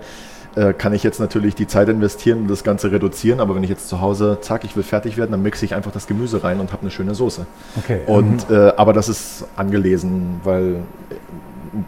[0.59, 3.69] äh, kann ich jetzt natürlich die Zeit investieren und das Ganze reduzieren, aber wenn ich
[3.69, 6.59] jetzt zu Hause, zack, ich will fertig werden, dann mixe ich einfach das Gemüse rein
[6.59, 7.45] und habe eine schöne Soße.
[7.77, 8.01] Okay.
[8.07, 10.75] Und, äh, aber das ist angelesen, weil
[11.11, 11.15] äh,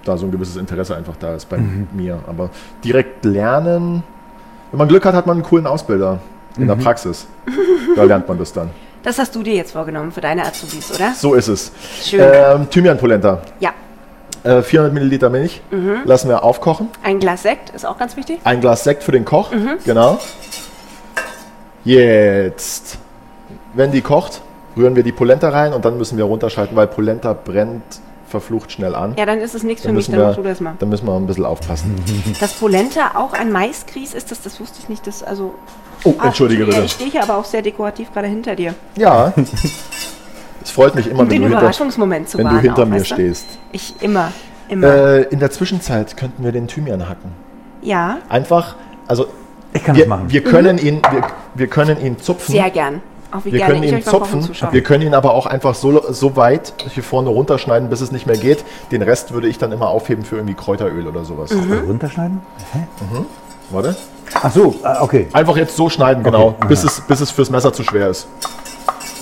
[0.05, 1.57] da so ein gewisses Interesse einfach da ist bei
[1.91, 2.19] mir.
[2.27, 2.49] Aber
[2.83, 4.03] direkt lernen,
[4.71, 6.19] wenn man Glück hat, hat man einen coolen Ausbilder
[6.57, 7.27] in der Praxis.
[7.95, 8.69] Da lernt man das dann.
[9.03, 11.13] Das hast du dir jetzt vorgenommen für deine Azubis, oder?
[11.13, 11.71] So ist es.
[12.03, 12.21] Schön.
[12.21, 13.41] Ähm, Thymian-Polenta.
[13.59, 13.71] Ja.
[14.43, 15.61] Äh, 400 Milliliter Milch
[16.05, 16.89] lassen wir aufkochen.
[17.03, 18.39] Ein Glas Sekt ist auch ganz wichtig.
[18.43, 19.51] Ein Glas Sekt für den Koch.
[19.85, 20.17] Genau.
[21.83, 22.97] Jetzt,
[23.73, 24.41] wenn die kocht,
[24.77, 27.83] rühren wir die Polenta rein und dann müssen wir runterschalten, weil Polenta brennt
[28.27, 29.13] verflucht schnell an.
[29.17, 30.75] Ja, dann ist es nichts für mich, dann machst du wir, das mal.
[30.79, 31.95] dann müssen wir ein bisschen aufpassen.
[32.39, 35.05] Das Polenta auch ein Maisgrieß ist das, das wusste ich nicht.
[35.05, 35.53] Das, also,
[36.03, 36.81] Oh, Ah, entschuldige ja, bitte.
[36.83, 38.73] Ich stehe hier aber auch sehr dekorativ gerade hinter dir.
[38.95, 39.33] Ja.
[40.63, 42.85] Es freut mich immer, Um wenn den du hinter, Überraschungsmoment zu wenn du hinter auch,
[42.87, 43.15] mir weißt du?
[43.15, 43.45] stehst.
[43.71, 44.31] Ich immer,
[44.69, 44.87] immer.
[44.87, 47.31] Äh, in der Zwischenzeit könnten wir den Thymian hacken.
[47.81, 48.75] ja, Einfach,
[49.07, 49.27] also
[49.73, 50.29] Ich kann wir, das machen.
[50.29, 51.21] wir können ihn, wir,
[51.55, 52.53] wir können ihn zupfen.
[52.53, 53.01] sehr gern.
[53.33, 56.03] Auch wie Wir gerne können ich ihn zupfen, wir können ihn aber auch einfach so,
[56.11, 58.65] so weit hier vorne runterschneiden, bis es nicht mehr geht.
[58.91, 61.51] Den Rest würde ich dann immer aufheben für irgendwie Kräuteröl oder sowas.
[61.53, 61.85] Mhm.
[61.87, 62.41] Runterschneiden?
[63.69, 63.95] Warte.
[64.33, 65.27] Ach so, ah, okay.
[65.31, 68.27] Einfach jetzt so schneiden, genau, Okay, bis, es, bis es fürs Messer zu schwer ist.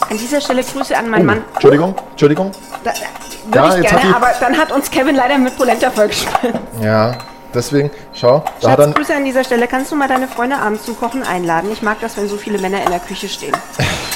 [0.10, 1.10] An dieser Stelle Grüße an Oh.
[1.10, 1.44] meinen Mann.
[1.54, 2.52] Entschuldigung, Entschuldigung.
[2.84, 2.92] Da,
[3.52, 6.54] da, Ja, ich jetzt gerne, aber dann hat uns Kevin leider mit Polenta vollgespielt.
[6.82, 7.16] Ja,
[7.54, 9.68] deswegen, schau, da hat Schatz, Grüße an dieser Stelle.
[9.68, 11.72] Kannst du mal deine Freunde abends zum Kochen einladen?
[11.72, 13.56] Ich mag das, wenn so viele Männer in der Küche stehen.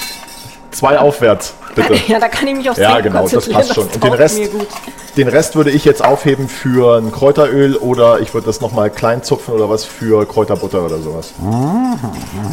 [0.73, 1.93] zwei aufwärts, bitte.
[2.07, 3.85] Ja, da kann ich mich aufs Ja, Trinken genau, das passt schon.
[3.87, 4.39] Und den Rest,
[5.17, 9.23] den Rest würde ich jetzt aufheben für ein Kräuteröl oder ich würde das nochmal klein
[9.23, 11.33] zupfen oder was für Kräuterbutter oder sowas.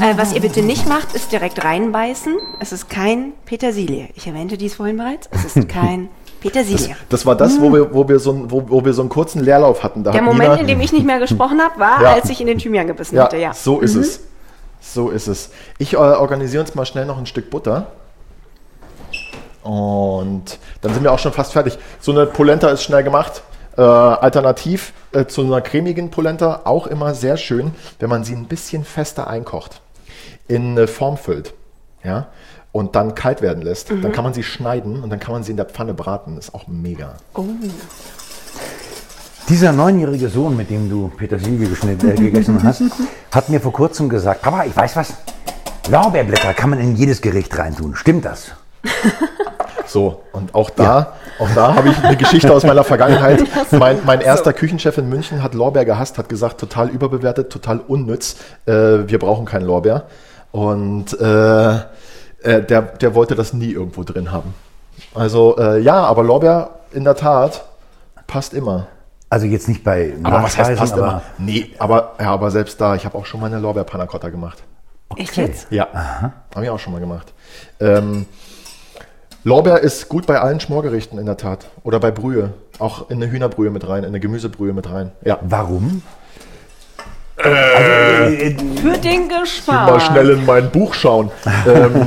[0.00, 2.36] Äh, was ihr bitte nicht macht, ist direkt reinbeißen.
[2.60, 4.08] Es ist kein Petersilie.
[4.14, 5.28] Ich erwähnte dies vorhin bereits.
[5.32, 6.08] Es ist kein
[6.40, 6.96] Petersilie.
[7.08, 9.42] Das war das, wo wir, wo wir, so, einen- wo, wo wir so einen kurzen
[9.44, 10.04] Leerlauf hatten.
[10.04, 12.12] Da Der hat Moment, Nina, in dem ich nicht mehr gesprochen habe, war, Ja.
[12.14, 13.36] als ich in den Thymian gebissen ja, hatte.
[13.36, 13.52] Ja.
[13.52, 14.20] so ist es.
[14.82, 15.50] So ist es.
[15.78, 17.88] Ich äh, organisiere uns mal schnell noch ein Stück Butter.
[19.62, 21.78] Und dann sind wir auch schon fast fertig.
[22.00, 23.42] So eine Polenta ist schnell gemacht.
[23.76, 28.46] Äh, alternativ äh, zu einer cremigen Polenta auch immer sehr schön, wenn man sie ein
[28.46, 29.80] bisschen fester einkocht,
[30.48, 31.54] in eine Form füllt,
[32.02, 32.26] ja,
[32.72, 33.90] und dann kalt werden lässt.
[33.90, 36.36] Dann kann man sie schneiden und dann kann man sie in der Pfanne braten.
[36.36, 37.14] ist auch mega.
[39.48, 42.82] Dieser neunjährige Sohn, mit dem du Petersilie geschnitten, äh, gegessen hast,
[43.32, 45.14] hat mir vor kurzem gesagt, Papa, ich weiß was,
[45.88, 47.96] Lorbeerblätter kann man in jedes Gericht reintun.
[47.96, 48.52] Stimmt das?
[49.90, 53.42] So, und auch da, auch da habe ich eine Geschichte aus meiner Vergangenheit.
[53.72, 58.36] Mein, mein erster Küchenchef in München hat Lorbeer gehasst, hat gesagt, total überbewertet, total unnütz.
[58.66, 60.04] Äh, wir brauchen keinen Lorbeer.
[60.52, 64.54] Und äh, äh, der, der wollte das nie irgendwo drin haben.
[65.12, 67.64] Also äh, ja, aber Lorbeer in der Tat
[68.28, 68.86] passt immer.
[69.28, 71.22] Also jetzt nicht bei Aber was heißt passt aber immer?
[71.38, 74.62] Nee, aber, ja, aber selbst da, ich habe auch schon mal eine Lorbeer-Panna Cotta gemacht.
[75.16, 75.66] Echt jetzt?
[75.70, 75.88] Ja,
[76.54, 77.32] habe ich auch schon mal gemacht.
[77.80, 78.26] Ähm,
[79.42, 81.66] Lorbeer ist gut bei allen Schmorgerichten in der Tat.
[81.82, 82.52] Oder bei Brühe.
[82.78, 85.12] Auch in eine Hühnerbrühe mit rein, in eine Gemüsebrühe mit rein.
[85.24, 85.38] Ja.
[85.42, 86.02] Warum?
[87.42, 89.88] Für den Geschmack.
[89.90, 91.30] Mal schnell in mein Buch schauen.
[91.66, 92.06] ähm,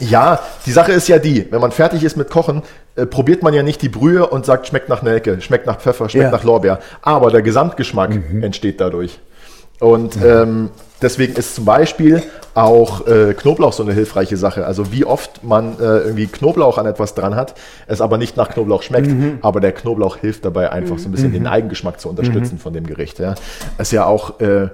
[0.00, 2.62] ja, die Sache ist ja die, wenn man fertig ist mit Kochen,
[2.96, 6.08] äh, probiert man ja nicht die Brühe und sagt, schmeckt nach Nelke, schmeckt nach Pfeffer,
[6.08, 6.30] schmeckt Ja.
[6.32, 6.80] nach Lorbeer.
[7.02, 8.10] Aber der Gesamtgeschmack
[8.42, 9.20] entsteht dadurch.
[9.78, 10.70] Und ähm,
[11.02, 12.22] deswegen ist zum Beispiel
[12.54, 14.66] auch äh, Knoblauch so eine hilfreiche Sache.
[14.66, 17.54] Also wie oft man äh, irgendwie Knoblauch an etwas dran hat,
[17.86, 19.10] es aber nicht nach Knoblauch schmeckt,
[19.42, 22.86] aber der Knoblauch hilft dabei einfach so ein bisschen den Eigengeschmack zu unterstützen von dem
[22.86, 23.18] Gericht.
[23.18, 23.34] Ja.
[23.78, 24.68] Ist ja auch äh,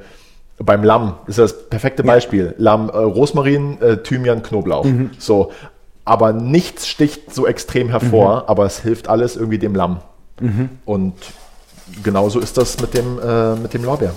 [0.58, 2.54] beim Lamm ist das perfekte Beispiel.
[2.58, 4.84] Lamm, äh, Rosmarin, äh, Thymian, Knoblauch.
[5.18, 5.50] So,
[6.04, 9.98] aber nichts sticht so extrem hervor, aber es hilft alles irgendwie dem Lamm.
[10.84, 11.14] Und
[12.02, 14.14] genauso ist das mit dem, äh, mit dem Lorbeer.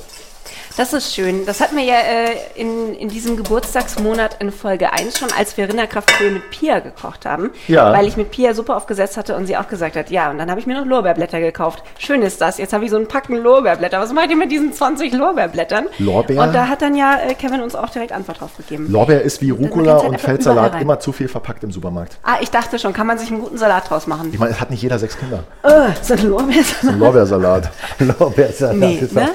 [0.78, 1.46] Das ist schön.
[1.46, 5.70] Das hatten wir ja äh, in, in diesem Geburtstagsmonat in Folge 1 schon, als wir
[5.70, 7.52] Rinderkraftbrühe mit Pia gekocht haben.
[7.70, 7.94] Ja.
[7.94, 10.50] Weil ich mit Pia Suppe aufgesetzt hatte und sie auch gesagt hat, ja, und dann
[10.52, 11.82] habe ich mir noch Lorbeerblätter gekauft.
[11.98, 12.58] Schön ist das.
[12.58, 14.02] Jetzt habe ich so einen Packen Lorbeerblätter.
[14.02, 15.86] Was macht ihr mit diesen 20 Lorbeerblättern?
[15.98, 16.42] Lorbeer?
[16.44, 18.92] Und da hat dann ja äh, Kevin uns auch direkt Antwort drauf gegeben.
[18.92, 22.18] Lorbeer ist wie Rucola halt und Feldsalat immer zu viel verpackt im Supermarkt.
[22.24, 24.30] ah, ich dachte schon, kann man sich einen guten Salat draus machen.
[24.34, 25.46] Ich meine, es hat nicht jeder sechs Kinder.
[25.64, 26.84] Äh, so ein Lorbeersalat.
[26.84, 27.72] Ein Lorbeersalat
[28.20, 29.30] Lorbeersalat Nee, ist ne?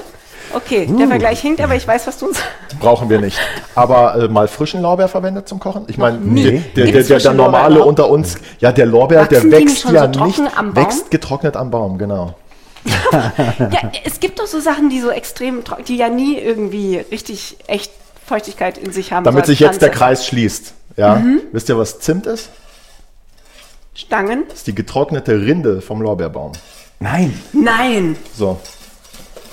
[0.53, 2.39] Okay, der Vergleich hinkt, aber ich weiß, was du uns
[2.79, 3.37] brauchen wir nicht.
[3.75, 5.85] Aber äh, mal frischen Lorbeer verwendet zum Kochen?
[5.87, 6.43] Ich meine, nie.
[6.43, 7.89] der, der, der, der, der Lorbeer normale überhaupt?
[7.89, 10.83] unter uns, ja, der Lorbeer, der Wachsen nicht wächst ja so trocken nicht, am Baum?
[10.85, 12.35] wächst getrocknet am Baum, genau.
[13.11, 17.57] Ja, es gibt doch so Sachen, die so extrem, tro- die ja nie irgendwie richtig
[17.67, 17.91] echt
[18.25, 19.99] Feuchtigkeit in sich haben Damit sich jetzt der Pflanze.
[19.99, 20.73] Kreis schließt.
[20.97, 21.21] Ja.
[21.51, 22.49] Wisst ihr, was Zimt ist?
[23.93, 24.45] Stangen?
[24.47, 26.53] Das ist die getrocknete Rinde vom Lorbeerbaum.
[26.99, 27.39] Nein.
[27.53, 28.15] Nein.
[28.37, 28.59] So.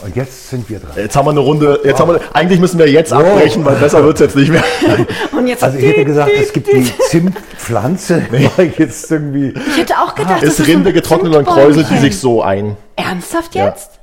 [0.04, 0.92] Und jetzt sind wir dran.
[0.96, 1.80] Jetzt haben wir eine Runde.
[1.84, 4.62] Jetzt haben wir, eigentlich müssen wir jetzt abbrechen, weil besser wird es jetzt nicht mehr.
[5.36, 8.22] Und jetzt Also ich hätte gesagt, es gibt die Zimtpflanze.
[8.58, 9.54] Ich jetzt irgendwie.
[9.70, 12.76] Ich hätte auch gedacht, das Ist ist Rinde getrocknet und kräuselt die sich so ein.
[12.96, 13.66] Ernsthaft Ja.
[13.66, 13.98] jetzt?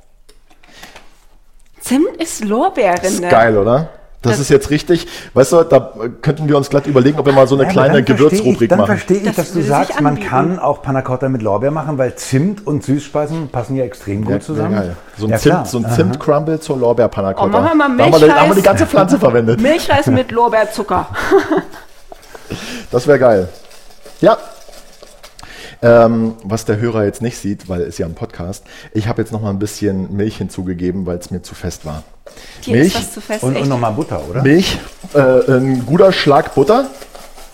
[1.80, 3.06] Zimt ist Lorbeerrinde.
[3.06, 3.90] Ist geil, oder?
[4.26, 5.06] Das, Das- ist jetzt richtig.
[5.34, 8.02] Weißt du, da könnten wir uns glatt überlegen, ob wir mal so eine Ja, kleine
[8.02, 8.88] Gewürzrubrik ich, Dann machen.
[8.88, 12.14] verstehe ich, Das dass du sagst, man kann auch Panna Cotta mit Lorbeer machen, weil
[12.16, 14.74] Zimt und Süßspeisen passen ja extrem gut Ja, zusammen.
[14.74, 14.96] ja, geil.
[15.18, 15.90] So ein Ja, Zimt, so ein.
[15.90, 18.86] Zimt-Crumble zur Lorbeerpanna Oh, machen wir mal da, haben wir, da haben wir die ganze
[18.86, 19.60] Pflanze verwendet.
[19.62, 21.08] Milchreis mit Lorbeerzucker.
[22.90, 23.48] Das wäre geil.
[24.20, 24.36] Ja.
[25.86, 29.32] Ähm, was der Hörer jetzt nicht sieht, weil es ja ein Podcast, ich habe jetzt
[29.32, 32.02] noch mal ein bisschen Milch hinzugegeben, weil es mir zu fest war.
[32.60, 33.42] Hier Milch ist was zu fest.
[33.44, 34.42] Und, und nochmal Butter, oder?
[34.42, 34.78] Milch,
[35.14, 35.18] äh,
[35.52, 36.88] ein guter Schlag Butter.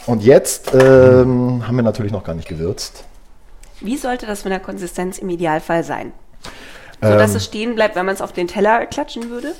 [0.06, 3.04] Und jetzt ähm, haben wir natürlich noch gar nicht gewürzt.
[3.80, 6.12] Wie sollte das mit der Konsistenz im Idealfall sein?
[7.00, 7.36] So dass Ähm.
[7.36, 9.54] es stehen bleibt, wenn man es auf den Teller klatschen würde?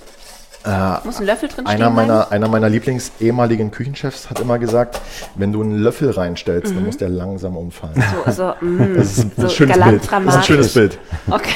[1.05, 5.01] Muss ein Löffel drin Einer meiner, einer meiner Lieblings-ehemaligen Küchenchefs hat immer gesagt,
[5.35, 8.03] wenn du einen Löffel reinstellst, dann muss der langsam umfallen.
[8.27, 10.13] So, so, mm, Das ist ein, so schönes galant Bild.
[10.13, 10.99] Das ist ein schönes Bild.
[11.29, 11.55] Okay.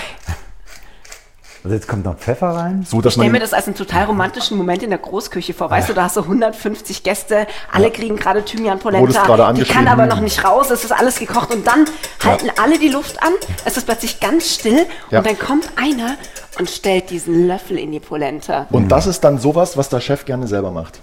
[1.67, 2.87] Also jetzt kommt noch Pfeffer rein.
[2.89, 5.53] So, Ich dass stelle man mir das als einen total romantischen Moment in der Großküche
[5.53, 5.69] vor.
[5.69, 9.89] Weißt du, da hast du 150 Gäste, alle kriegen gerade Wurdest Thymian-Polenta, gerade die kann
[9.89, 11.87] aber noch nicht raus, es ist alles gekocht und dann
[12.25, 13.33] halten alle die Luft an,
[13.65, 15.19] es ist plötzlich ganz still Ja.
[15.19, 16.15] und dann kommt einer
[16.61, 18.67] und stellt diesen Löffel in die Polenta.
[18.71, 21.01] Und das ist dann sowas, was der Chef gerne selber macht.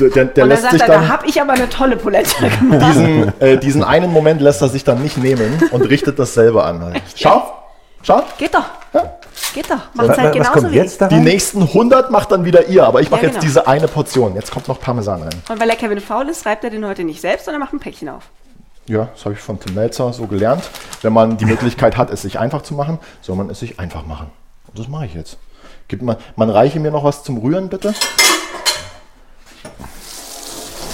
[0.00, 2.48] Der, der, dann lässt sagt sich er, da dann habe ich aber eine tolle Polenta
[2.58, 2.82] gemacht.
[2.88, 6.64] diesen, äh, diesen einen Moment lässt er sich dann nicht nehmen und richtet das selber
[6.66, 6.94] an.
[7.14, 7.44] Schau,
[8.02, 8.24] schau.
[8.36, 8.64] Geht doch.
[9.54, 9.78] Geht doch.
[9.94, 13.00] Macht halt genauso kommt wie jetzt da Die nächsten 100 macht dann wieder ihr, aber
[13.00, 13.44] ich mache Ja, jetzt genau.
[13.46, 14.34] diese eine Portion.
[14.34, 15.42] Jetzt kommt noch Parmesan rein.
[15.48, 17.80] Und weil der Kevin faul ist, reibt er den heute nicht selbst, sondern macht ein
[17.80, 18.24] Päckchen auf.
[18.86, 20.68] Ja, das habe ich von Tim Melzer so gelernt.
[21.02, 24.06] Wenn man die Möglichkeit hat, es sich einfach zu machen, soll man es sich einfach
[24.06, 24.30] machen.
[24.68, 25.36] Und das mache ich jetzt.
[25.88, 27.94] Gib mal, man reiche mir noch was zum Rühren, bitte.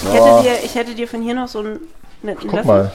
[0.03, 1.79] Ich hätte, dir, ich hätte dir von hier noch so einen,
[2.23, 2.65] einen Guck Löffel.
[2.65, 2.91] mal.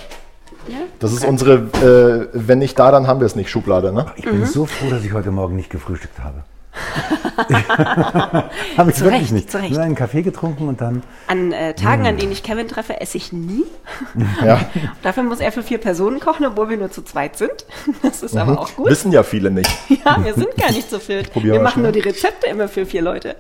[0.69, 0.79] Ja?
[1.01, 4.07] Das ist unsere, äh, wenn nicht da, dann haben wir es nicht, Schublade, ne?
[4.17, 4.31] Ich Mhm.
[4.31, 6.45] bin so froh, dass ich heute Morgen nicht gefrühstückt habe.
[8.79, 9.51] habe ich Zu wirklich Recht, nicht.
[9.51, 9.73] zu Recht.
[9.73, 11.03] Nur einen Kaffee getrunken und dann.
[11.27, 11.77] An äh, Mm.
[11.77, 13.65] Tagen, an denen ich Kevin treffe, esse ich nie.
[14.45, 14.61] Ja.
[15.03, 17.67] Dafür muss er für vier Personen kochen, obwohl wir nur zu zweit sind.
[18.03, 18.89] Das ist aber auch gut.
[18.89, 19.71] Wissen ja viele nicht.
[20.05, 21.25] Ja, wir sind gar nicht so viel.
[21.35, 21.83] Wir mal machen schnell.
[21.85, 23.37] nur die Rezepte immer für vier Leute.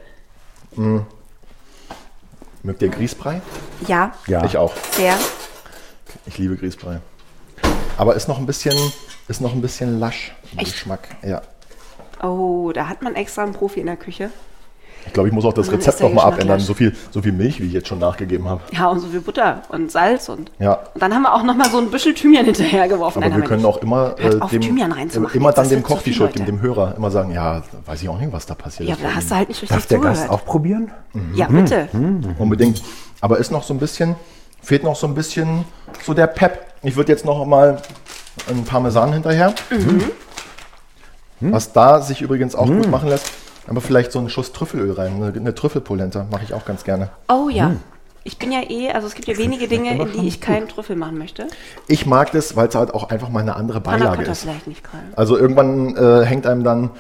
[2.63, 3.41] Mögt ihr Grießbrei?
[3.87, 4.45] Ja, Ja.
[4.45, 4.73] Ich auch.
[4.93, 5.15] sehr.
[6.27, 7.01] Ich liebe Grießbrei.
[7.99, 8.77] Aber ist noch ein bisschen,
[9.29, 10.73] ist noch ein bisschen lasch im Echt?
[10.73, 11.09] Geschmack.
[11.23, 11.43] Ja.
[12.23, 14.31] Oh, da hat man extra einen Profi in der Küche.
[15.05, 16.61] Ich glaube, ich muss auch das Rezept ist der noch mal Geschmack abändern.
[16.61, 18.61] So viel, so viel Milch, wie ich jetzt schon nachgegeben habe.
[18.73, 20.53] Ja, und so viel Butter und Salz und.
[20.61, 20.75] Ja.
[20.95, 23.21] Und dann haben wir auch noch mal so ein bisschen Thymian hinterhergeworfen.
[23.21, 25.83] Aber Nein, wir können auch immer äh, auf, dem, Thymian reinzumachen immer jetzt, dann dem
[25.83, 26.53] Koch die Schuld geben, Leute.
[26.53, 29.01] dem Hörer immer sagen, ja, weiß ich auch nicht, was da passiert Ja, ist.
[29.01, 30.19] aber da hast du halt nicht richtig Darf der zugehört.
[30.19, 30.93] Gast auch probieren?
[31.35, 31.89] Ja, bitte.
[32.39, 32.81] Unbedingt.
[33.21, 34.15] Aber ist noch so ein bisschen,
[34.63, 35.65] fehlt noch so ein bisschen
[36.05, 36.72] so der Pep.
[36.83, 37.81] Ich würde jetzt noch mal
[38.49, 39.55] einen Parmesan hinterher.
[41.41, 43.31] Was da sich übrigens auch gut machen lässt.
[43.69, 47.11] Aber vielleicht so einen Schuss Trüffelöl rein, eine, eine Trüffelpolenta mache ich auch ganz gerne.
[47.29, 47.77] Oh ja.
[48.25, 50.95] Ich bin ja eh, also es gibt ja wenige Dinge, in die ich keinen Trüffel
[50.95, 51.49] machen möchte.
[51.89, 54.43] Ich mag das, weil es halt auch einfach mal eine andere Beilage ist.
[54.43, 55.05] vielleicht nicht gerade.
[55.17, 56.91] Also irgendwann äh, hängt einem dann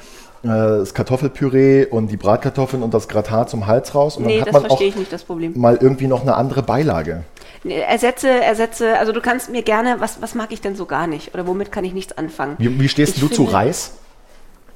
[0.42, 4.16] das Kartoffelpüree und die Bratkartoffeln und das Gratin zum Hals raus.
[4.16, 5.52] Und Nee, dann hat das man auch verstehe ich nicht, das Problem.
[5.56, 7.24] mal irgendwie noch eine andere Beilage.
[7.64, 11.06] Nee, Ersetze, ersetze, also du kannst mir gerne, was, was mag ich denn so gar
[11.06, 11.32] nicht?
[11.32, 12.56] Oder womit kann ich nichts anfangen?
[12.58, 13.98] Wie, wie stehst Ich du zu Reis?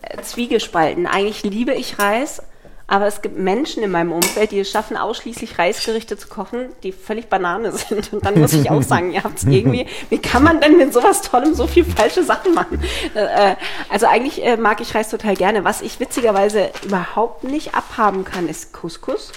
[0.03, 1.07] Äh, Zwiegespalten.
[1.09, 2.43] Eigentlich liebe ich Reis,
[2.89, 6.93] aber es gibt Menschen in meinem Umfeld, die es schaffen, ausschließlich Reisgerichte zu kochen, die
[6.93, 8.13] völlig Banane sind.
[8.13, 11.23] Und dann muss ich auch sagen, ihr habt irgendwie, wie kann man denn mit sowas
[11.23, 12.81] Tollem so viel falsche Sachen machen?
[13.15, 13.57] Äh, äh,
[13.89, 15.65] also eigentlich äh, mag ich Reis total gerne.
[15.65, 19.33] Was ich witzigerweise überhaupt nicht abhaben kann, ist Couscous.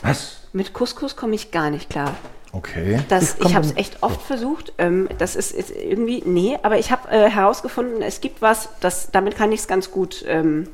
[0.00, 0.38] Was?
[0.52, 2.14] Mit Couscous komme ich gar nicht klar.
[2.54, 3.00] Okay.
[3.08, 4.74] Das, ich habe es echt oft versucht.
[4.76, 9.10] Ähm, das ist, ist irgendwie, nee, aber ich habe äh, herausgefunden, es gibt was, das,
[9.10, 10.68] damit kann ich es ganz gut, ähm,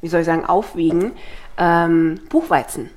[0.00, 1.12] wie soll ich sagen, aufwiegen.
[1.58, 2.90] Ähm, Buchweizen.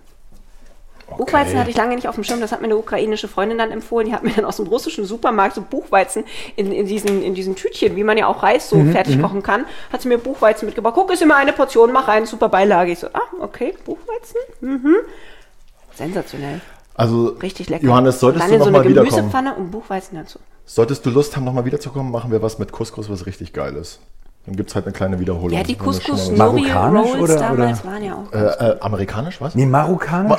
[1.18, 3.72] Buchweizen hatte ich lange nicht auf dem Schirm, das hat mir eine ukrainische Freundin dann
[3.72, 4.08] empfohlen.
[4.08, 6.24] Die hat mir dann aus dem russischen Supermarkt so Buchweizen
[6.56, 9.66] in, in, diesen, in diesen Tütchen, wie man ja auch Reis so fertig kochen kann,
[9.92, 10.96] hat sie mir Buchweizen mitgebracht.
[10.96, 12.92] Guck, ist immer eine Portion, mach rein, super Beilage.
[12.92, 14.38] Ich so, ah, okay, Buchweizen?
[14.62, 14.96] Mhm.
[15.94, 16.62] Sensationell.
[16.96, 17.86] Also, Richtig lecker.
[17.86, 19.16] Johannes, solltest du noch so mal eine wiederkommen?
[19.16, 20.40] Gemüsepfanne und Buchweizen dazu.
[20.66, 23.76] Solltest du Lust haben, noch mal wiederzukommen, machen wir was mit Couscous, was richtig geil
[23.76, 24.00] ist.
[24.46, 25.52] Dann gibt es halt eine kleine Wiederholung.
[25.58, 27.92] Ja, die Couscous Nori Marokkanisch Rolls oder- damals oder?
[27.94, 28.34] waren ja auch.
[28.34, 29.56] Äh, äh, amerikanisch, was?
[29.56, 30.38] Nee, Marokkanisch?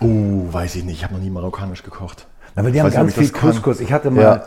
[0.00, 0.98] Uh, weiß ich nicht.
[0.98, 2.26] Ich habe noch nie marokkanisch gekocht.
[2.54, 3.30] Aber die Ich haben nicht, ganz viel.
[3.30, 3.80] Couscous.
[3.80, 4.42] Ich hatte mal Ja.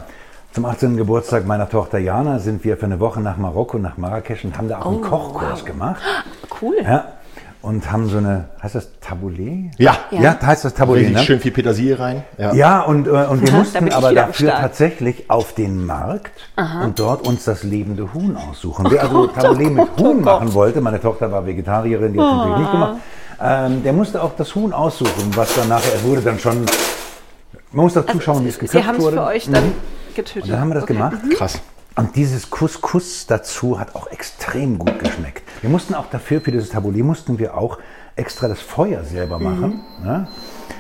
[0.54, 0.96] zum 18.
[0.98, 4.70] Geburtstag meiner Tochter Jana, sind wir für eine Woche nach Marokko, nach Marrakesch und haben
[4.70, 5.66] da auch einen Oh, Kochkurs wow.
[5.66, 6.02] gemacht.
[6.62, 6.76] Cool.
[6.82, 7.06] Ja.
[7.62, 9.70] Und haben so eine, heißt das Tabouleh?
[9.78, 11.24] Ja, Ja, heißt das Tabouleh, richtig ne?
[11.24, 12.24] schön viel Petersilie rein.
[12.40, 12.54] Ja.
[12.54, 16.32] Ja, und, äh, und wir mussten aber dafür tatsächlich auf den Markt
[16.84, 18.88] und dort uns das lebende Huhn aussuchen.
[18.90, 22.20] Wer also Gott, oh mit Gott, oh Huhn machen wollte, meine Tochter war Vegetarierin, die
[22.20, 22.96] hat es natürlich nicht gemacht,
[23.44, 26.66] ähm, der musste auch das Huhn aussuchen, was dann nachher, es wurde dann schon,
[27.74, 29.18] man muss dazu schauen, wie es Sie geköpft haben es wurde.
[29.18, 29.72] für euch dann
[30.16, 30.44] getötet.
[30.46, 30.94] Und dann haben wir das Okay.
[30.94, 31.16] gemacht.
[31.38, 31.60] Krass.
[31.96, 35.44] Und dieses Couscous dazu hat auch extrem gut geschmeckt.
[35.62, 37.78] Wir mussten auch dafür, für dieses Tabouleh, mussten wir auch
[38.16, 39.82] extra das Feuer selber machen.
[40.04, 40.28] Ne?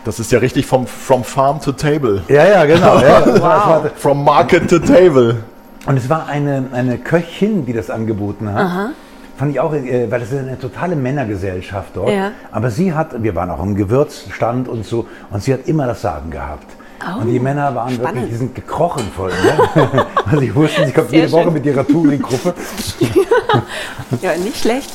[0.06, 2.24] Das ist ja richtig vom From Farm to Table.
[2.28, 3.00] Ja, ja, genau.
[3.00, 5.44] Ja, war, war, From Market to Table.
[5.86, 8.94] Und es war eine, eine Köchin, die das angeboten hat.
[9.38, 12.12] Fand ich auch, äh, weil das ist eine totale Männergesellschaft dort.
[12.12, 12.32] Ja.
[12.52, 16.02] Aber sie hat, wir waren auch im Gewürzstand und so, und sie hat immer das
[16.02, 16.68] Sagen gehabt.
[17.04, 18.32] Oh, und die Männer waren wirklich, spannend.
[18.32, 19.32] die sind gekrochen voll.
[19.32, 20.06] Ne?
[20.26, 21.54] Weil sie wussten, sie kommt Sehr jede Woche schön.
[21.54, 22.54] mit ihrer Touri-Gruppe.
[24.22, 24.90] Ja, nicht schlecht.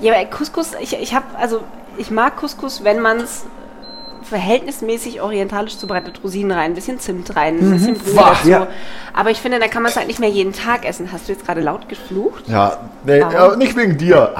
[0.00, 1.60] Ja, aber Couscous, ich, ich habe, also
[1.96, 3.44] ich mag Couscous, wenn man es
[4.34, 8.48] verhältnismäßig orientalisch zubereitet, Rosinen rein, ein bisschen Zimt rein, ein bisschen Brühe Wah, dazu.
[8.48, 8.66] ja.
[9.12, 11.12] Aber ich finde, da kann man es halt nicht mehr jeden Tag essen.
[11.12, 12.48] Hast du jetzt gerade laut geflucht?
[12.48, 14.34] Ja, nee, ja, nicht wegen dir.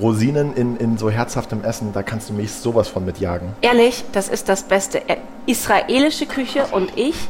[0.00, 3.50] Rosinen in, in so herzhaftem Essen, da kannst du mich sowas von mitjagen.
[3.60, 5.06] Ehrlich, das ist das Beste.
[5.06, 7.28] Äh, Israelische Küche und ich,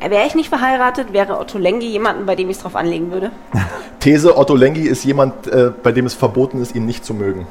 [0.00, 3.30] wäre ich nicht verheiratet, wäre Otto Lengi jemanden, bei dem ich es drauf anlegen würde.
[4.00, 7.46] These, Otto Lengi ist jemand, äh, bei dem es verboten ist, ihn nicht zu mögen.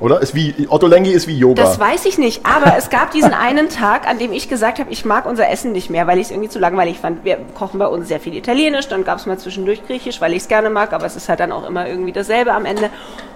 [0.00, 0.20] Oder?
[0.20, 1.62] Ist wie, Otto Lengi ist wie Yoga.
[1.62, 4.90] Das weiß ich nicht, aber es gab diesen einen Tag, an dem ich gesagt habe,
[4.90, 7.24] ich mag unser Essen nicht mehr, weil ich es irgendwie zu langweilig fand.
[7.24, 10.42] Wir kochen bei uns sehr viel Italienisch, dann gab es mal zwischendurch Griechisch, weil ich
[10.42, 12.90] es gerne mag, aber es ist halt dann auch immer irgendwie dasselbe am Ende.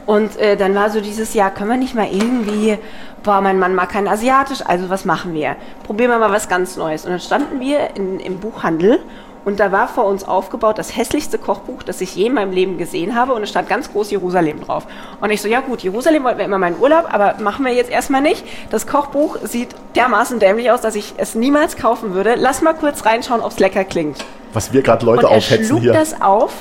[0.04, 2.78] Und äh, dann war so dieses Jahr, können wir nicht mal irgendwie,
[3.22, 5.56] boah, mein Mann mag kein Asiatisch, also was machen wir?
[5.84, 7.04] Probieren wir mal was ganz Neues.
[7.04, 8.98] Und dann standen wir in, im Buchhandel
[9.44, 12.76] und da war vor uns aufgebaut das hässlichste Kochbuch, das ich je in meinem Leben
[12.76, 13.32] gesehen habe.
[13.32, 14.86] Und es stand ganz groß Jerusalem drauf.
[15.20, 17.90] Und ich so, ja gut, Jerusalem wollten wir immer meinen Urlaub, aber machen wir jetzt
[17.90, 18.44] erstmal nicht.
[18.70, 22.34] Das Kochbuch sieht dermaßen dämlich aus, dass ich es niemals kaufen würde.
[22.36, 24.18] Lass mal kurz reinschauen, ob es lecker klingt.
[24.52, 25.92] Was wir gerade Leute und er aufhetzen schlug hier.
[25.92, 26.52] das auf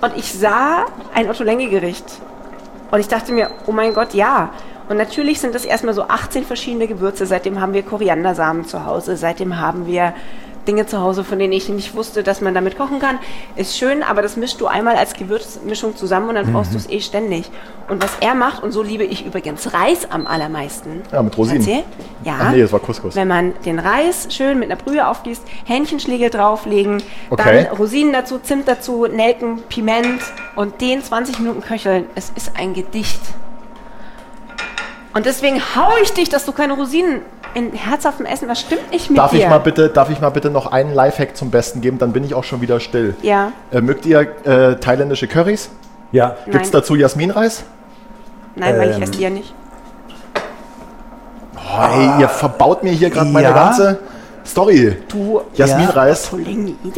[0.00, 2.04] und ich sah ein Otto-Lenge-Gericht.
[2.90, 4.50] Und ich dachte mir, oh mein Gott, ja.
[4.88, 7.26] Und natürlich sind das erstmal so 18 verschiedene Gewürze.
[7.26, 9.16] Seitdem haben wir Koriandersamen zu Hause.
[9.16, 10.14] Seitdem haben wir
[10.70, 13.18] Dinge zu Hause, von denen ich nicht wusste, dass man damit kochen kann.
[13.56, 16.88] Ist schön, aber das mischst du einmal als Gewürzmischung zusammen und dann brauchst du es
[16.88, 17.50] eh ständig.
[17.88, 21.02] Und was er macht, und so liebe ich übrigens Reis am allermeisten.
[21.10, 21.58] Ja, mit Rosinen.
[21.62, 21.82] Erzähl?
[22.22, 22.36] Ja.
[22.40, 23.16] Ach nee, das war Couscous.
[23.16, 27.64] Wenn man den Reis schön mit einer Brühe aufgießt, Hähnchenschläge drauflegen, Okay.
[27.64, 30.22] dann Rosinen dazu, Zimt dazu, Nelken, Piment
[30.54, 32.04] und den 20 Minuten köcheln.
[32.14, 33.20] Es ist ein Gedicht.
[35.14, 37.22] Und deswegen hau ich dich, dass du keine Rosinen
[37.54, 39.38] in herzhaftem Essen, was stimmt nicht mit Darf dir?
[39.40, 41.98] ich, mal bitte, darf ich mal bitte noch einen Lifehack zum Besten geben?
[41.98, 43.14] Dann bin ich auch schon wieder still.
[43.22, 45.70] Ja, Äh, mögt ihr äh, thailändische Currys?
[46.12, 47.64] Ja, Gibt es dazu Jasminreis?
[48.56, 49.54] nein, weil ich Ähm, esse die ja nicht.
[51.56, 53.52] Oh, ey, ihr verbaut mir hier gerade meine Ja.
[53.54, 53.98] ganze
[54.44, 54.96] Story.
[55.08, 56.32] Du, Jasminreis.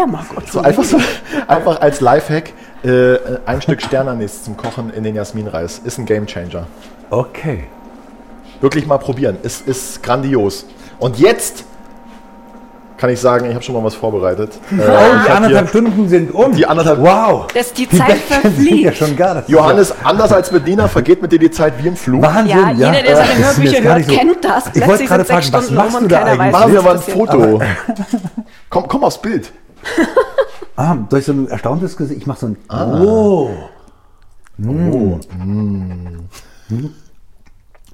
[0.06, 0.98] Mag So einfach, so,
[1.48, 2.52] einfach als Lifehack
[2.84, 5.80] äh, ein Stück Sternanis zum Kochen in den Jasminreis.
[5.84, 6.66] Ist ein Gamechanger.
[7.10, 7.64] okay.
[8.62, 9.36] Wirklich mal probieren.
[9.42, 10.64] Ist, ist grandios.
[10.98, 11.64] Und jetzt
[12.96, 14.52] kann ich sagen, ich habe schon mal was vorbereitet.
[14.70, 16.54] Äh, Oh, ich die anderthalb Stunden sind um.
[16.54, 17.48] Die anderthalb- Wow.
[17.52, 18.96] Das, die Die Zeit sind ja verfliegt.
[18.96, 21.96] schon gar das Johannes, anders als mit Nina, vergeht mit dir die Zeit wie im
[21.96, 22.22] Flug.
[22.22, 24.64] Wahnsinn, Ja, jeder, der seine Hörbücher hört, nicht so- kennt das.
[24.74, 26.52] Ich wollte gerade fragen, was machst du da eigentlich?
[26.52, 27.02] Machen wir mal ein.
[27.02, 27.60] Foto.
[28.70, 29.52] komm, komm aufs Bild.
[30.74, 32.22] Ah, durch so ein erstauntes Gesicht.
[32.22, 32.56] Ich mache so ein.
[32.70, 33.50] Oh.
[34.66, 35.18] Oh.
[35.30, 36.28] Hm.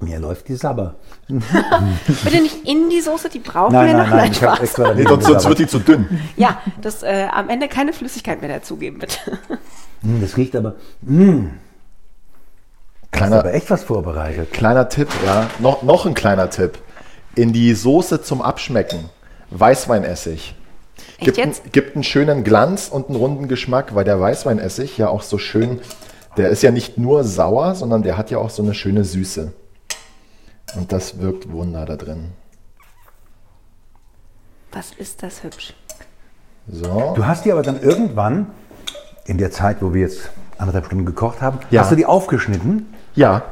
[0.01, 0.95] Mir läuft die Sabber.
[1.27, 4.15] Bitte nicht in die Soße, die brauchen Nein, wir nein, noch.
[4.15, 4.31] nein.
[4.31, 4.63] Ich habe Spaß.
[4.67, 6.07] extra Nee, sonst, sonst wird die zu dünn.
[6.37, 9.17] Ja, das äh, am Ende keine Flüssigkeit mehr dazugeben, bitte.
[10.01, 10.75] Hm, Das riecht aber.
[11.05, 11.51] Hm.
[11.51, 14.53] Hast Kleiner, aber echt was vorbereitet.
[14.53, 15.49] kleiner Tipp, ja.
[15.59, 16.77] Noch, noch ein kleiner Tipp.
[17.35, 19.09] In die Soße zum Abschmecken.
[19.51, 20.55] Weißweinessig.
[21.17, 21.63] Echt Gibt, jetzt?
[21.63, 25.37] Einen, gibt einen schönen Glanz und einen runden Geschmack, weil der Weißweinessig ja auch so
[25.37, 25.79] schön,
[26.37, 29.51] der ist ja nicht nur sauer, sondern der hat ja auch so eine schöne Süße.
[30.75, 32.31] Und das wirkt Wunder da drin.
[34.71, 35.73] Was ist das hübsch?
[36.71, 37.13] So.
[37.15, 38.47] Du hast die aber dann irgendwann,
[39.25, 41.81] in der Zeit, wo wir jetzt anderthalb Stunden gekocht haben, Ja.
[41.81, 43.43] hast du die aufgeschnitten Ja,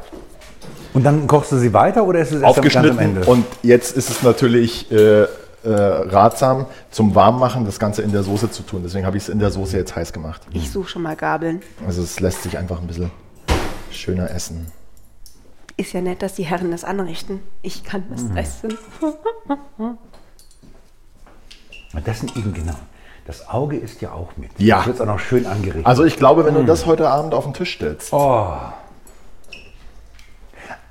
[0.94, 3.26] und dann kochst du sie weiter oder ist es erst am- ganz am aufgeschnitten Ende?
[3.30, 5.26] und jetzt ist es natürlich äh, äh,
[5.64, 8.82] ratsam, zum Warmmachen das Ganze in der Soße zu tun.
[8.84, 10.42] Deswegen habe ich es in der Soße jetzt heiß gemacht.
[10.52, 11.60] Ich suche schon mal Gabeln.
[11.86, 13.10] Also es lässt sich einfach ein bisschen
[13.90, 14.70] schöner essen.
[15.78, 17.40] Ist ja nett, dass die Herren das anrichten.
[17.62, 18.36] Ich kann das Mhm.
[18.36, 18.78] essen.
[19.78, 19.98] Und
[22.06, 22.74] Das sind eben genau.
[23.26, 24.50] Das Auge ist ja auch mit.
[24.58, 24.78] Ja.
[24.78, 25.86] Das wird auch noch schön angerichtet.
[25.86, 28.12] Also ich glaube, wenn du das heute Abend auf den Tisch stellst,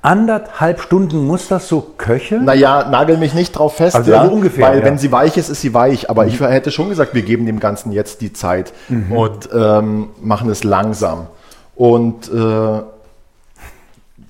[0.00, 2.44] Anderthalb Stunden muss das so köcheln?
[2.44, 4.84] naja, nagel mich nicht drauf fest, Also ja, so ungefähr, weil ja.
[4.84, 6.08] wenn sie weich ist, ist sie weich.
[6.08, 8.72] Aber ich hätte schon gesagt, wir geben dem Ganzen jetzt die Zeit
[9.10, 11.26] und ähm, machen es langsam.
[11.74, 12.80] Und äh,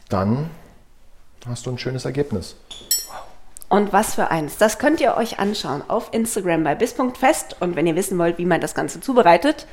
[0.08, 0.50] dann
[1.46, 2.56] hast du ein schönes Ergebnis.
[3.68, 4.56] Und was für eins.
[4.56, 7.56] Das könnt ihr euch anschauen auf Instagram bei bis.fest.
[7.60, 9.66] Und wenn ihr wissen wollt, wie man das Ganze zubereitet,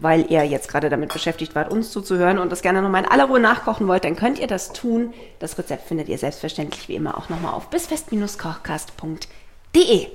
[0.00, 3.26] weil ihr jetzt gerade damit beschäftigt wart, uns zuzuhören und das gerne nochmal in aller
[3.26, 5.14] Ruhe nachkochen wollt, dann könnt ihr das tun.
[5.38, 10.06] Das Rezept findet ihr selbstverständlich wie immer auch nochmal auf bisfest-kochcast.de.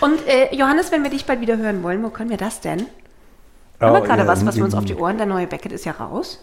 [0.00, 2.86] Und äh, Johannes, wenn wir dich bald wieder hören wollen, wo können wir das denn?
[3.80, 5.72] Haben wir Oh, gerade ja, was, was wir uns auf die Ohren, der neue Beckett
[5.72, 6.38] ist ja raus.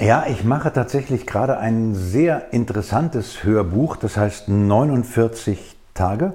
[0.00, 6.34] Ja, ich mache tatsächlich gerade ein sehr interessantes Hörbuch, das heißt 49 Tage.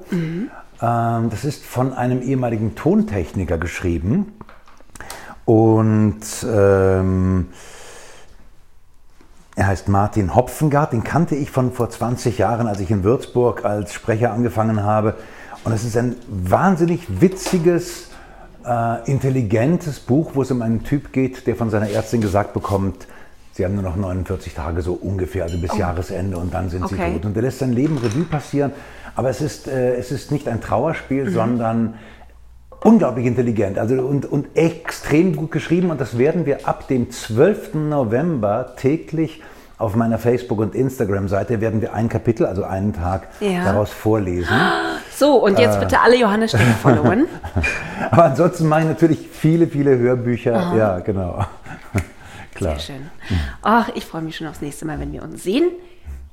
[0.82, 4.34] Ähm, das ist von einem ehemaligen Tontechniker geschrieben.
[5.46, 7.48] Und ähm,
[9.56, 13.64] er heißt Martin Hopfengart, den kannte ich von vor 20 Jahren, als ich in Würzburg
[13.64, 15.16] als Sprecher angefangen habe.
[15.64, 18.10] Und es ist ein wahnsinnig witziges,
[18.66, 23.08] äh, intelligentes Buch, wo es um einen Typ geht, der von seiner Ärztin gesagt bekommt,
[23.54, 26.96] sie haben nur noch 49 Tage so ungefähr, also bis Jahresende und dann sind sie
[26.96, 27.14] Okay.
[27.14, 27.26] tot.
[27.26, 28.72] Und er lässt sein Leben Revue passieren.
[29.16, 31.96] Aber es ist, äh, es ist nicht ein Trauerspiel, sondern
[32.82, 35.90] unglaublich intelligent also und, und extrem gut geschrieben.
[35.92, 37.76] Und das werden wir ab dem 12.
[37.76, 39.42] November täglich
[39.78, 43.64] auf meiner Facebook- und Instagram-Seite werden wir ein Kapitel, also einen Tag, Ja.
[43.66, 44.56] daraus vorlesen.
[45.16, 47.28] So, und jetzt bitte alle Johannes Stimme followen.
[48.10, 50.74] Aber ansonsten mache ich natürlich viele, viele Hörbücher.
[50.76, 51.46] Ja, genau.
[52.64, 52.80] Klar.
[52.80, 53.12] Sehr schön.
[53.62, 55.72] Ach, ich freue mich schon aufs nächste Mal, wenn wir uns sehen,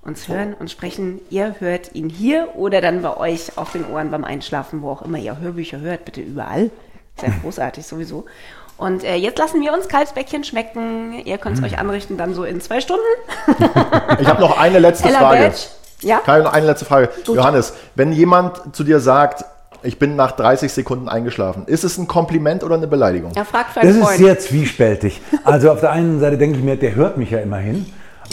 [0.02, 1.20] uns hören und sprechen.
[1.30, 5.02] Ihr hört ihn hier oder dann bei euch auf den Ohren beim Einschlafen, wo auch
[5.02, 6.70] immer ihr Hörbücher hört, bitte überall.
[7.16, 8.24] Sehr großartig sowieso.
[8.76, 11.20] Und äh, jetzt lassen wir uns Kalbsbäckchen schmecken.
[11.26, 13.02] Ihr könnt es euch anrichten dann so in zwei Stunden.
[14.18, 15.42] Ich habe noch eine letzte Ella Frage.
[15.42, 15.58] Badge.
[16.00, 16.18] Ja?
[16.20, 17.10] Kai, noch eine letzte Frage.
[17.26, 19.44] Johannes, wenn jemand zu dir sagt,
[19.82, 23.32] ich bin nach 30 Sekunden eingeschlafen, ist es ein Kompliment oder eine Beleidigung?
[23.34, 24.18] Er fragt für einen Das ist Freund.
[24.18, 25.20] sehr zwiespältig.
[25.44, 27.86] Also auf der einen Seite denke ich mir, der hört mich ja immerhin.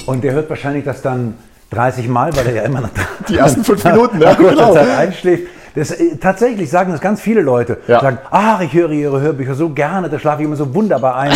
[0.06, 1.36] Und der hört wahrscheinlich das dann
[1.72, 2.90] 30 Mal, weil er ja immer nach
[3.28, 4.74] Die ersten fünf Minuten, nach ja, genau.
[4.74, 5.44] Zeit einschläft.
[5.76, 7.78] Das, äh, tatsächlich sagen das ganz viele Leute.
[7.88, 8.00] Ja.
[8.02, 11.32] Sagen, ach, ich höre Ihre Hörbücher so gerne, da schlafe ich immer so wunderbar ein.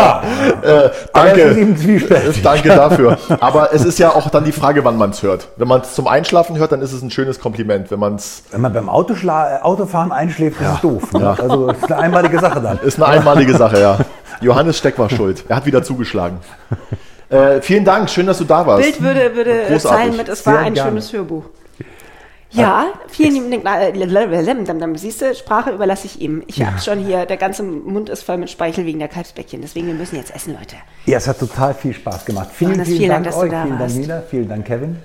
[0.00, 1.66] Ja, aber Danke.
[2.42, 3.18] Danke dafür.
[3.40, 5.48] Aber es ist ja auch dann die Frage, wann man es hört.
[5.56, 7.90] Wenn man es zum Einschlafen hört, dann ist es ein schönes Kompliment.
[7.90, 11.12] Wenn man es Wenn man beim Autoschla äh, Autofahren einschläft, ist es doof.
[11.12, 11.36] Ne?
[11.38, 12.78] Also das ist eine einmalige Sache dann.
[12.78, 13.98] ist eine einmalige Sache, ja.
[14.40, 15.44] Johannes Steck war schuld.
[15.48, 16.38] Er hat wieder zugeschlagen.
[17.28, 18.82] Äh, vielen Dank, schön, dass du da warst.
[18.82, 20.00] Bild würde, würde äh, Großartig.
[20.00, 20.90] zeilen mit, es war Sehr ein gerne.
[20.90, 21.44] schönes Hörbuch.
[22.52, 24.98] Ja, vielen lieben Dank.
[24.98, 26.42] Siehst du, Sprache überlasse ich ihm.
[26.46, 29.60] Ich hab's schon hier, der ganze Mund ist voll mit Speichel wegen der Kalbsbäckchen.
[29.62, 30.76] Deswegen, wir müssen jetzt essen, Leute.
[31.06, 32.48] Ja, es hat total viel Spaß gemacht.
[32.52, 33.50] Vielen, vielen, vielen Dank, Dank, dass du euch.
[33.50, 33.94] da vielen Dank.
[33.94, 34.22] Nina.
[34.28, 34.96] Vielen Dank, Kevin.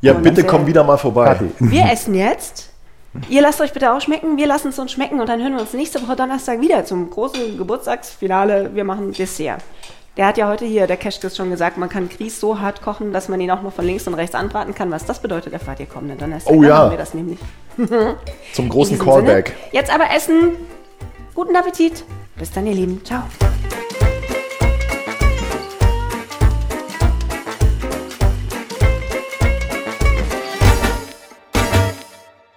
[0.00, 0.58] Ja, Und bitte Marcel.
[0.58, 1.38] komm wieder mal vorbei.
[1.58, 2.70] Wir essen jetzt.
[3.28, 5.60] Ihr lasst euch bitte auch schmecken, wir lassen es uns schmecken und dann hören wir
[5.62, 8.74] uns nächste Woche Donnerstag wieder zum großen Geburtstagsfinale.
[8.74, 9.62] Wir machen Dessert.
[10.18, 13.12] Der hat ja heute hier, der Keschkes schon gesagt, man kann Grieß so hart kochen,
[13.12, 14.90] dass man ihn auch noch von links und rechts anbraten kann.
[14.90, 16.52] Was das bedeutet, erfahrt ihr kommenden Donnerstag.
[16.52, 16.78] Oh Dann ja.
[16.78, 17.38] machen wir das nämlich.
[18.52, 19.50] Zum großen Callback.
[19.50, 20.56] Sinne, Jetzt aber essen.
[21.36, 22.04] Guten Appetit.
[22.36, 23.00] Bis dann, ihr Lieben.
[23.04, 23.22] Ciao.